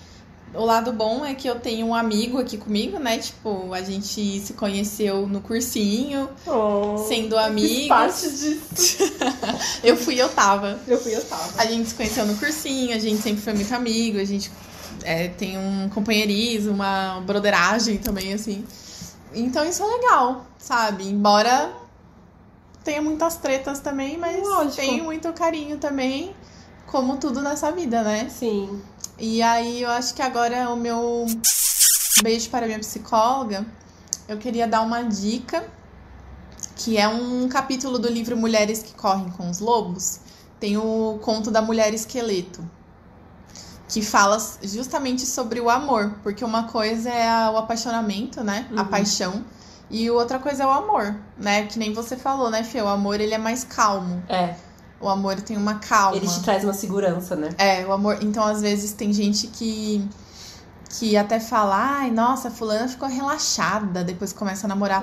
[0.55, 3.19] o lado bom é que eu tenho um amigo aqui comigo, né?
[3.19, 7.89] Tipo, a gente se conheceu no cursinho, Oh, sendo amigos.
[7.89, 8.97] parte disso.
[9.83, 10.79] Eu fui, eu tava.
[10.89, 11.61] Eu fui, eu tava.
[11.61, 14.51] A gente se conheceu no cursinho, a gente sempre foi muito amigo, a gente
[15.05, 18.65] é, tem um companheirismo, uma broderagem também, assim.
[19.35, 21.07] Então isso é legal, sabe?
[21.07, 21.71] Embora
[22.83, 24.77] tenha muitas tretas também, mas Lógico.
[24.77, 26.35] tem muito carinho também,
[26.87, 28.29] como tudo nessa vida, né?
[28.31, 28.81] Sim.
[29.19, 31.27] E aí eu acho que agora o meu
[32.23, 33.65] beijo para a minha psicóloga,
[34.29, 35.65] eu queria dar uma dica,
[36.75, 40.21] que é um capítulo do livro Mulheres que Correm com os Lobos.
[40.61, 42.63] Tem o conto da mulher esqueleto,
[43.89, 48.67] que fala justamente sobre o amor, porque uma coisa é a- o apaixonamento, né?
[48.77, 48.89] A Uhum.
[48.89, 49.45] paixão.
[49.89, 51.67] E outra coisa é o amor, né?
[51.67, 52.83] Que nem você falou, né, Fê?
[52.83, 54.23] O amor, ele é mais calmo.
[54.29, 54.57] É.
[55.01, 56.17] O amor tem uma calma.
[56.17, 57.51] Ele te traz uma segurança, né?
[57.59, 58.19] É, o amor.
[58.23, 60.07] Então, às vezes, tem gente que.
[60.99, 65.03] Que até fala, ai, nossa, fulana ficou relaxada depois que começa a namorar.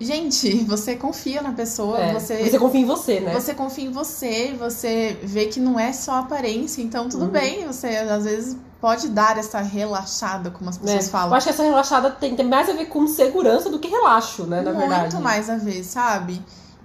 [0.00, 2.12] Gente, você confia na pessoa, É.
[2.14, 3.34] você, Você confia em você, né?
[3.34, 7.30] você confia em você, você vê que não é só aparência, então tudo Uhum.
[7.30, 11.10] bem, você às vezes pode dar essa relaxada, como as pessoas É.
[11.10, 11.30] falam.
[11.30, 14.44] Eu acho que essa relaxada tem, tem mais a ver com segurança do que relaxo,
[14.46, 14.60] né?
[14.60, 15.16] Na Muito verdade.
[15.20, 16.40] mais a ver, sabe?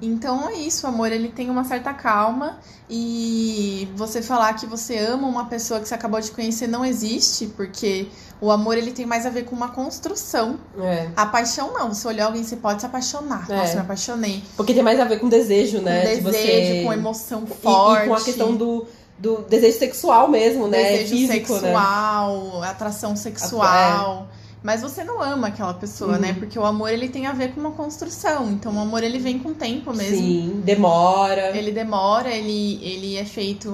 [0.05, 2.57] Então é isso, o amor ele tem uma certa calma
[2.89, 7.47] e você falar que você ama uma pessoa que você acabou de conhecer não existe,
[7.47, 8.07] porque
[8.41, 10.59] o amor ele tem mais a ver com uma construção.
[10.77, 11.07] É.
[11.15, 13.49] A paixão não, você olhar alguém você pode se apaixonar.
[13.49, 13.55] É.
[13.55, 14.43] Nossa, me apaixonei.
[14.57, 16.01] Porque tem mais a ver com desejo, né?
[16.01, 18.03] com De desejo, você- com emoção E- forte.
[18.03, 18.85] E, com a questão do,
[19.17, 20.83] do desejo sexual mesmo, né?
[20.97, 21.59] desejo Físico, né?
[21.61, 24.27] sexual, atração sexual.
[24.63, 26.19] Mas você não ama aquela pessoa, Uhum.
[26.21, 26.33] né?
[26.39, 28.49] Porque o amor ele tem a ver com uma construção.
[28.49, 30.15] Então o amor ele vem com o tempo mesmo.
[30.17, 31.55] Sim, demora.
[31.55, 33.69] Ele demora, ele, ele é feito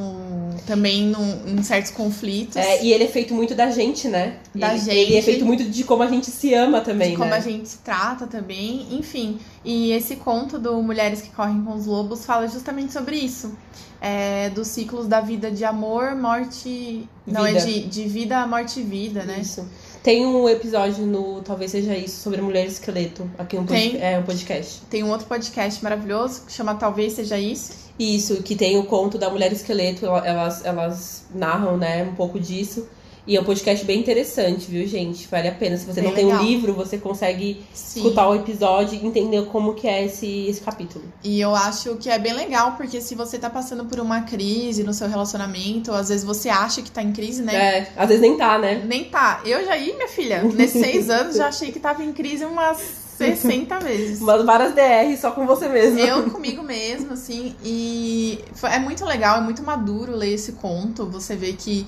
[0.65, 2.55] também num- em certos conflitos.
[2.55, 4.37] É, e ele é feito muito da gente, né?
[4.55, 4.95] Da ele, gente.
[4.97, 7.37] Ele é feito muito de como a gente se ama também, de como né?
[7.37, 9.37] a gente se trata também, enfim.
[9.63, 13.55] E esse conto do Mulheres que Correm com os Lobos fala justamente sobre isso.
[14.01, 17.07] É, dos ciclos da vida de amor, morte.
[17.27, 17.65] Não, é Vida.
[17.65, 19.39] de, de vida, morte e vida, né?
[19.41, 19.67] Isso.
[20.03, 23.29] Tem um episódio no Talvez Seja Isso sobre mulher esqueleto.
[23.37, 24.81] Aqui um, pod- é um podcast.
[24.89, 27.89] Tem um outro podcast maravilhoso que chama Talvez Seja Isso.
[27.99, 32.39] Isso, que tem o conto da mulher esqueleto, ela- elas, elas narram, né, um pouco
[32.39, 32.87] disso.
[33.29, 35.27] E é um podcast bem interessante, viu, gente?
[35.27, 35.77] Vale a pena.
[35.77, 36.43] Se você Bem não tem um legal.
[36.43, 37.99] livro, você consegue Sim.
[37.99, 41.05] escutar o episódio e entender como que é esse, esse capítulo.
[41.23, 44.83] E eu acho que é bem legal, porque se você tá passando por uma crise
[44.83, 47.55] no seu relacionamento, às vezes você acha que tá em crise, né?
[47.55, 48.81] É, às vezes nem tá, né?
[48.83, 49.41] Nem tá.
[49.45, 52.79] Eu já ia, minha filha, nesses seis anos já achei que tava em crise umas
[53.19, 54.21] 60 vezes.
[54.21, 55.99] Umas várias DR só com você mesmo.
[55.99, 61.05] Eu comigo mesmo, assim, e é muito legal, é muito maduro ler esse conto.
[61.05, 61.85] Você vê que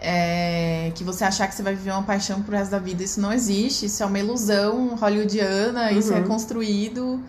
[0.00, 3.20] é, que você achar que você vai viver uma paixão pro resto da vida, isso
[3.20, 6.26] não existe, isso é uma ilusão hollywoodiana, isso é Uhum.
[6.26, 7.20] construído.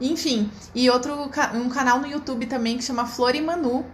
[0.00, 1.14] Enfim, e outro
[1.54, 3.84] um canal no YouTube também que chama Flor e Manu.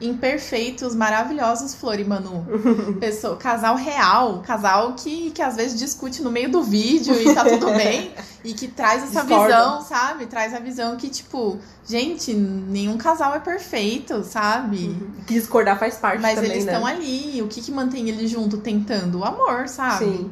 [0.00, 2.46] Imperfeitos, maravilhosos Flor e Manu.
[3.00, 7.44] Pessoa, casal real, casal que, que às vezes discute no meio do vídeo e tá
[7.44, 8.12] tudo bem.
[8.44, 9.46] E que traz essa Discorda.
[9.56, 10.26] visão, sabe?
[10.26, 14.96] Traz a visão que, tipo, gente, nenhum casal é perfeito, sabe?
[15.26, 16.72] Que discordar faz parte Mas também, eles né?
[16.72, 17.42] estão ali.
[17.42, 19.18] O que, que mantém eles junto tentando?
[19.18, 20.04] O amor, sabe?
[20.04, 20.30] Sim.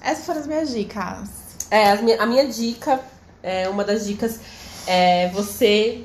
[0.00, 1.28] Essas foram as minhas dicas.
[1.70, 3.00] É, as minha- a minha dica,
[3.42, 4.38] é, uma das dicas
[4.86, 6.04] é você.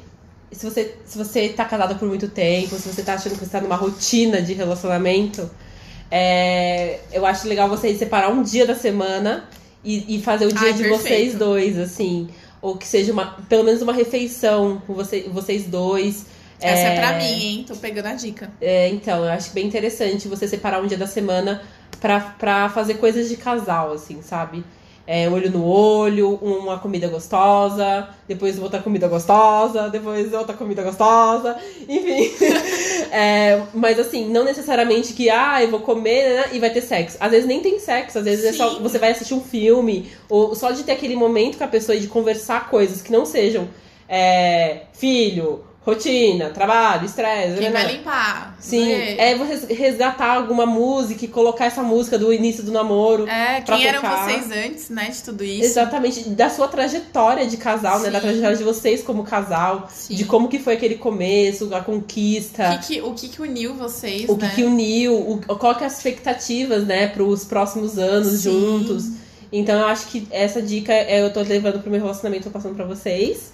[0.51, 3.51] Se você, se você tá casada por muito tempo, se você tá achando que você
[3.51, 5.49] tá numa rotina de relacionamento,
[6.09, 9.47] é, eu acho legal você separar um dia da semana
[9.83, 11.03] e, e fazer o dia Ai, de perfeito.
[11.03, 12.29] vocês dois, assim.
[12.61, 16.25] Ou que seja uma, pelo menos uma refeição com você, vocês dois.
[16.59, 17.65] Essa é pra mim, hein?
[17.67, 18.49] Tô pegando a dica.
[18.59, 21.61] É, então, eu acho bem interessante você separar um dia da semana
[21.99, 24.63] pra, pra fazer coisas de casal, assim, sabe?
[25.07, 31.55] É, olho no olho, uma comida gostosa, depois outra comida gostosa, depois outra comida gostosa,
[31.87, 32.29] enfim.
[33.09, 37.15] é, mas assim, não necessariamente que, ah, eu vou comer né, e vai ter sexo.
[37.21, 40.53] Às vezes nem tem sexo, às vezes é só você vai assistir um filme, ou
[40.53, 43.69] só de ter aquele momento com a pessoa e de conversar coisas que não sejam
[44.09, 47.59] é, filho, rotina, trabalho, estresse.
[47.59, 47.81] Quem né?
[47.81, 48.57] vai limpar?
[48.59, 49.33] Sim, é
[49.69, 53.25] resgatar alguma música e colocar essa música do início do namoro.
[53.25, 55.63] É, quem eram vocês antes, né, de tudo isso?
[55.63, 58.03] Exatamente, da sua trajetória de casal, Sim.
[58.03, 60.15] né, da trajetória de vocês como casal, Sim.
[60.15, 62.69] de como que foi aquele começo, a conquista.
[62.69, 64.49] O que, que o que, que uniu vocês, O né?
[64.49, 68.51] que, que uniu, o, qual que é as expectativas, né, para os próximos anos Sim.
[68.51, 69.05] juntos.
[69.53, 72.75] Então eu acho que essa dica é, eu tô levando pro meu relacionamento, tô passando
[72.75, 73.53] para vocês.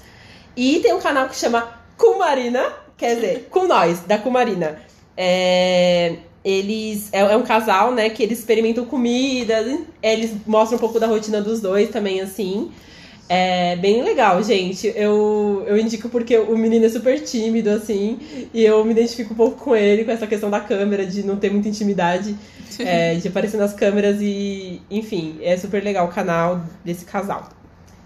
[0.58, 4.80] E tem um canal que chama Kumarina, quer dizer, com nós, da Kumarina.
[5.16, 11.00] É, eles é, é, um casal, né, que eles experimentam comidas, eles mostram um pouco
[11.00, 12.72] da rotina dos dois também, assim.
[13.30, 14.91] É bem legal, gente.
[14.96, 18.20] Eu, eu indico porque o menino é super tímido, assim,
[18.54, 21.38] e eu me identifico um pouco com ele, com essa questão da câmera, de não
[21.38, 22.36] ter muita intimidade,
[22.80, 27.50] é, de aparecer nas câmeras e, enfim, é super legal o canal desse casal.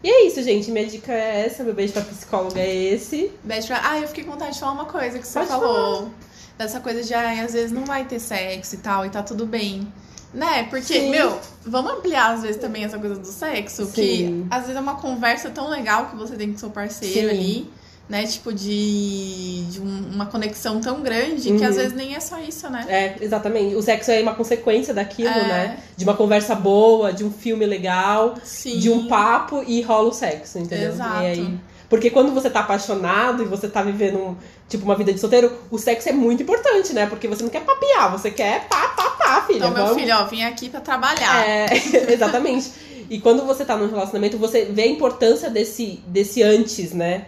[0.08, 0.72] E é isso, gente.
[0.72, 1.66] Minha dica é essa.
[1.66, 3.30] Meu beijo pra psicóloga é esse.
[3.44, 3.82] Beijo pra.
[3.84, 5.96] Ah, eu fiquei com vontade de falar uma coisa que você Pode falou.
[5.98, 6.12] Falar.
[6.58, 9.46] Dessa coisa de, ah, às vezes não vai ter sexo e tal, e tá tudo
[9.46, 9.86] bem.
[10.34, 10.64] Né?
[10.70, 11.10] Porque, Sim.
[11.10, 13.86] meu, vamos ampliar às vezes também essa coisa do sexo.
[13.86, 13.92] Sim.
[13.92, 17.36] Que às vezes é uma conversa tão legal que você tem com seu parceiro Sim.
[17.36, 17.70] ali
[18.10, 18.26] né?
[18.26, 21.58] Tipo, de, de uma conexão tão grande uhum.
[21.58, 21.82] que às uhum.
[21.82, 22.86] vezes nem é só isso, né?
[22.88, 23.76] É, exatamente.
[23.76, 25.48] O sexo é uma consequência daquilo, é.
[25.48, 25.80] né?
[25.96, 28.80] De uma conversa boa, de um filme legal, Sim.
[28.80, 30.90] de um papo e rola o sexo, entendeu?
[30.90, 31.24] Exato.
[31.24, 34.36] E aí, porque quando você tá apaixonado e você tá vivendo, um,
[34.68, 37.06] tipo, uma vida de solteiro, o sexo é muito importante, né?
[37.06, 39.58] Porque você não quer papiar, você quer pá, pá, pá, filha.
[39.58, 40.02] Então, meu vamos...
[40.02, 41.48] filho, ó, vim aqui pra trabalhar.
[41.48, 41.66] É,
[42.12, 42.72] exatamente.
[43.10, 47.28] E quando você tá num relacionamento, você vê a importância desse, desse antes, né?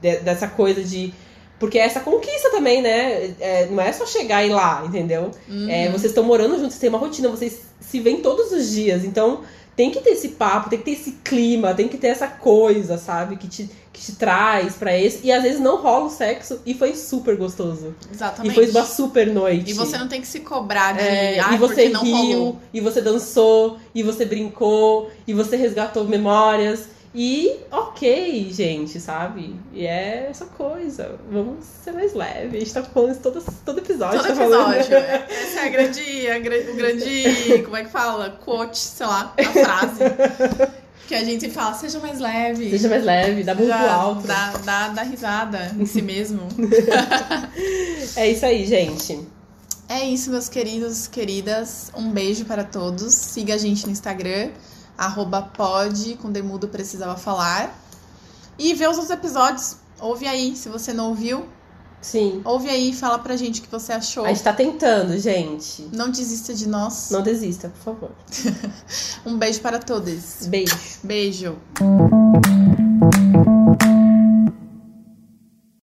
[0.00, 1.12] De, dessa coisa de.
[1.58, 3.34] Porque é essa conquista também, né?
[3.40, 5.30] É, não é só chegar e ir lá, entendeu?
[5.48, 5.70] Uhum.
[5.70, 9.04] É, vocês estão morando juntos, vocês têm uma rotina, vocês se veem todos os dias.
[9.04, 9.40] Então,
[9.76, 12.96] tem que ter esse papo, tem que ter esse clima, tem que ter essa coisa,
[12.96, 13.36] sabe?
[13.36, 15.20] Que te, que te traz pra esse.
[15.22, 17.94] E às vezes não rola o sexo e foi super gostoso.
[18.10, 18.52] Exatamente.
[18.52, 19.70] E foi uma super noite.
[19.70, 21.00] E você não tem que se cobrar de.
[21.00, 26.95] É, ah, e você riu, e você dançou, e você brincou, e você resgatou memórias.
[27.18, 29.58] E ok, gente, sabe?
[29.72, 31.18] E é essa coisa.
[31.32, 32.58] Vamos ser mais leve.
[32.58, 34.18] A gente tá falando isso todo, todo episódio.
[34.18, 34.84] Todo tá episódio.
[34.84, 35.02] Falando...
[35.02, 35.26] É.
[35.30, 37.62] Essa é a grande, a, o grande.
[37.64, 38.38] Como é que fala?
[38.44, 40.00] Quote, sei lá, a frase.
[41.08, 42.68] Que a gente fala, seja mais leve.
[42.68, 44.26] Seja mais leve, dá muito alto.
[44.26, 46.42] Dá, dá, dá risada em si mesmo.
[48.14, 49.26] é isso aí, gente.
[49.88, 51.90] É isso, meus queridos, queridas.
[51.96, 53.14] Um beijo para todos.
[53.14, 54.50] Siga a gente no Instagram
[54.96, 57.76] arroba pod, com demudo precisava falar.
[58.58, 59.76] E vê os outros episódios.
[60.00, 61.46] Ouve aí, se você não ouviu.
[62.00, 62.40] Sim.
[62.44, 64.24] Ouve aí, fala pra gente o que você achou.
[64.24, 65.88] A gente tá tentando, gente.
[65.92, 67.10] Não desista de nós.
[67.10, 68.10] Não desista, por favor.
[69.26, 70.46] um beijo para todos.
[70.46, 70.76] Beijo.
[71.02, 71.56] Beijo.